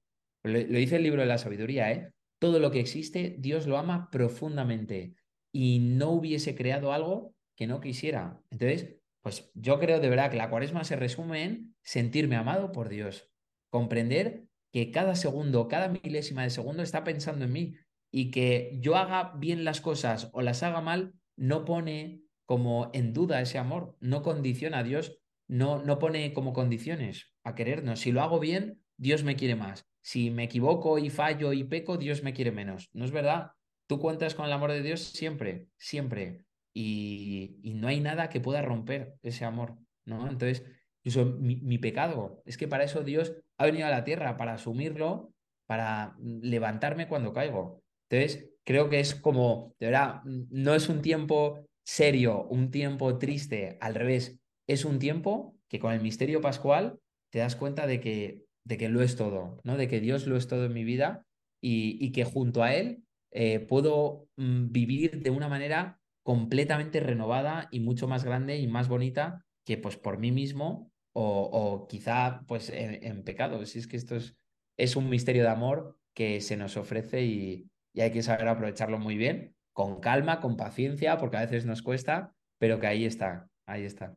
Lo, 0.43 0.57
dice 0.57 0.95
el 0.95 1.03
libro 1.03 1.21
de 1.21 1.27
la 1.27 1.37
sabiduría, 1.37 1.91
¿eh? 1.91 2.11
Todo 2.39 2.59
lo 2.59 2.71
que 2.71 2.79
existe, 2.79 3.35
Dios 3.37 3.67
lo 3.67 3.77
ama 3.77 4.09
profundamente 4.11 5.13
y 5.51 5.79
no 5.79 6.11
hubiese 6.11 6.55
creado 6.55 6.93
algo 6.93 7.35
que 7.55 7.67
no 7.67 7.81
quisiera. 7.81 8.39
Entonces, 8.49 8.95
pues 9.21 9.51
yo 9.53 9.79
creo 9.79 9.99
de 9.99 10.09
verdad 10.09 10.31
que 10.31 10.37
la 10.37 10.49
cuaresma 10.49 10.83
se 10.83 10.95
resume 10.95 11.43
en 11.43 11.75
sentirme 11.81 12.35
amado 12.35 12.71
por 12.71 12.89
Dios, 12.89 13.29
comprender 13.69 14.45
que 14.71 14.91
cada 14.91 15.15
segundo, 15.15 15.67
cada 15.67 15.89
milésima 15.89 16.43
de 16.43 16.49
segundo 16.49 16.83
está 16.83 17.03
pensando 17.03 17.45
en 17.45 17.53
mí 17.53 17.75
y 18.11 18.31
que 18.31 18.77
yo 18.81 18.95
haga 18.95 19.33
bien 19.37 19.63
las 19.63 19.81
cosas 19.81 20.29
o 20.33 20.41
las 20.41 20.63
haga 20.63 20.81
mal, 20.81 21.13
no 21.35 21.65
pone 21.65 22.23
como 22.45 22.89
en 22.93 23.13
duda 23.13 23.41
ese 23.41 23.57
amor, 23.57 23.95
no 23.99 24.23
condiciona 24.23 24.79
a 24.79 24.83
Dios, 24.83 25.19
no, 25.47 25.83
no 25.83 25.99
pone 25.99 26.33
como 26.33 26.53
condiciones 26.53 27.33
a 27.43 27.55
querernos. 27.55 27.99
Si 27.99 28.11
lo 28.11 28.21
hago 28.21 28.39
bien, 28.39 28.81
Dios 28.97 29.23
me 29.23 29.35
quiere 29.35 29.55
más. 29.55 29.85
Si 30.01 30.31
me 30.31 30.45
equivoco 30.45 30.97
y 30.97 31.09
fallo 31.09 31.53
y 31.53 31.63
peco, 31.63 31.97
Dios 31.97 32.23
me 32.23 32.33
quiere 32.33 32.51
menos. 32.51 32.89
¿No 32.93 33.05
es 33.05 33.11
verdad? 33.11 33.51
Tú 33.87 33.99
cuentas 33.99 34.35
con 34.35 34.45
el 34.45 34.51
amor 34.51 34.71
de 34.71 34.81
Dios 34.81 35.01
siempre, 35.01 35.67
siempre. 35.77 36.43
Y, 36.73 37.59
y 37.63 37.73
no 37.73 37.87
hay 37.87 37.99
nada 37.99 38.29
que 38.29 38.41
pueda 38.41 38.61
romper 38.61 39.15
ese 39.21 39.45
amor, 39.45 39.77
¿no? 40.05 40.29
Entonces, 40.29 40.65
eso, 41.03 41.25
mi, 41.25 41.77
pecado, 41.77 42.41
es 42.45 42.57
que 42.57 42.67
para 42.67 42.83
eso 42.83 43.03
Dios 43.03 43.33
ha 43.57 43.65
venido 43.65 43.87
a 43.87 43.91
la 43.91 44.03
tierra, 44.03 44.37
para 44.37 44.53
asumirlo, 44.53 45.33
para 45.65 46.15
levantarme 46.19 47.07
cuando 47.07 47.33
caigo. 47.33 47.81
Entonces, 48.09 48.49
creo 48.63 48.89
que 48.89 48.99
es 48.99 49.15
como, 49.15 49.75
de 49.79 49.87
verdad, 49.87 50.21
no 50.23 50.75
es 50.75 50.89
un 50.89 51.01
tiempo 51.01 51.65
serio, 51.85 52.43
un 52.49 52.69
tiempo 52.71 53.17
triste, 53.17 53.77
al 53.81 53.95
revés, 53.95 54.39
es 54.67 54.85
un 54.85 54.99
tiempo 54.99 55.55
que 55.67 55.79
con 55.79 55.93
el 55.93 56.01
misterio 56.01 56.41
pascual 56.41 56.99
te 57.31 57.39
das 57.39 57.55
cuenta 57.55 57.87
de 57.87 57.99
que, 57.99 58.45
de 58.63 58.77
que 58.77 58.89
lo 58.89 59.01
es 59.01 59.15
todo, 59.15 59.59
¿no? 59.63 59.77
De 59.77 59.87
que 59.87 59.99
Dios 59.99 60.27
lo 60.27 60.37
es 60.37 60.47
todo 60.47 60.65
en 60.65 60.73
mi 60.73 60.83
vida 60.83 61.25
y, 61.61 61.97
y 62.03 62.11
que 62.11 62.23
junto 62.23 62.61
a 62.63 62.73
Él 62.73 63.03
eh, 63.31 63.59
puedo 63.59 64.27
mm, 64.37 64.71
vivir 64.71 65.21
de 65.21 65.29
una 65.29 65.47
manera 65.47 65.98
completamente 66.29 66.99
renovada 66.99 67.69
y 67.71 67.79
mucho 67.79 68.07
más 68.07 68.23
grande 68.23 68.59
y 68.59 68.67
más 68.67 68.87
bonita 68.87 69.43
que 69.65 69.79
pues 69.79 69.97
por 69.97 70.19
mí 70.19 70.31
mismo 70.31 70.91
o, 71.11 71.49
o 71.51 71.87
quizá 71.87 72.43
pues 72.47 72.69
en, 72.69 73.03
en, 73.03 73.23
pecado. 73.23 73.65
Si 73.65 73.79
es 73.79 73.87
que 73.87 73.97
esto 73.97 74.15
es, 74.15 74.37
es 74.77 74.95
un 74.95 75.09
misterio 75.09 75.41
de 75.41 75.49
amor 75.49 75.97
que 76.13 76.39
se 76.39 76.55
nos 76.55 76.77
ofrece 76.77 77.23
y, 77.23 77.67
y 77.95 78.01
hay 78.01 78.11
que 78.11 78.21
saber 78.21 78.47
aprovecharlo 78.47 78.99
muy 78.99 79.17
bien, 79.17 79.55
con 79.73 80.01
calma, 80.01 80.39
con 80.39 80.55
paciencia, 80.55 81.17
porque 81.17 81.37
a 81.37 81.41
veces 81.41 81.65
nos 81.65 81.81
cuesta, 81.81 82.35
pero 82.59 82.79
que 82.79 82.85
ahí 82.85 83.05
está, 83.05 83.49
ahí 83.65 83.85
está. 83.85 84.15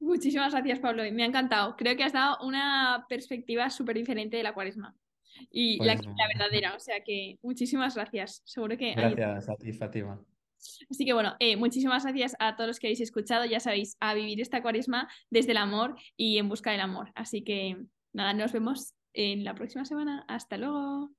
Muchísimas 0.00 0.52
gracias, 0.52 0.80
Pablo. 0.80 1.02
Me 1.10 1.22
ha 1.22 1.26
encantado. 1.28 1.76
Creo 1.76 1.96
que 1.96 2.04
has 2.04 2.12
dado 2.12 2.46
una 2.46 3.06
perspectiva 3.08 3.70
súper 3.70 3.96
diferente 3.96 4.36
de 4.36 4.42
la 4.42 4.52
cuaresma. 4.52 4.94
Y 5.50 5.82
la, 5.82 5.96
Pues 5.96 6.06
la 6.14 6.28
verdadera. 6.28 6.74
O 6.76 6.78
sea 6.78 7.02
que 7.02 7.38
muchísimas 7.40 7.94
gracias. 7.94 8.42
Seguro 8.44 8.76
que... 8.76 8.92
gracias 8.92 9.48
a 9.48 9.56
ti, 9.56 9.72
Fátima. 9.72 10.22
Así 10.90 11.04
que 11.04 11.12
bueno, 11.12 11.34
eh, 11.40 11.56
muchísimas 11.56 12.04
gracias 12.04 12.36
a 12.38 12.56
todos 12.56 12.68
los 12.68 12.78
que 12.78 12.88
habéis 12.88 13.00
escuchado. 13.00 13.44
Ya 13.44 13.60
sabéis, 13.60 13.96
a 14.00 14.14
vivir 14.14 14.40
esta 14.40 14.62
cuaresma 14.62 15.08
desde 15.30 15.52
el 15.52 15.58
amor 15.58 15.96
y 16.16 16.38
en 16.38 16.48
busca 16.48 16.70
del 16.70 16.80
amor. 16.80 17.12
Así 17.14 17.42
que 17.42 17.76
nada, 18.12 18.32
nos 18.32 18.52
vemos 18.52 18.94
en 19.12 19.44
la 19.44 19.54
próxima 19.54 19.84
semana. 19.84 20.24
Hasta 20.28 20.56
luego. 20.56 21.10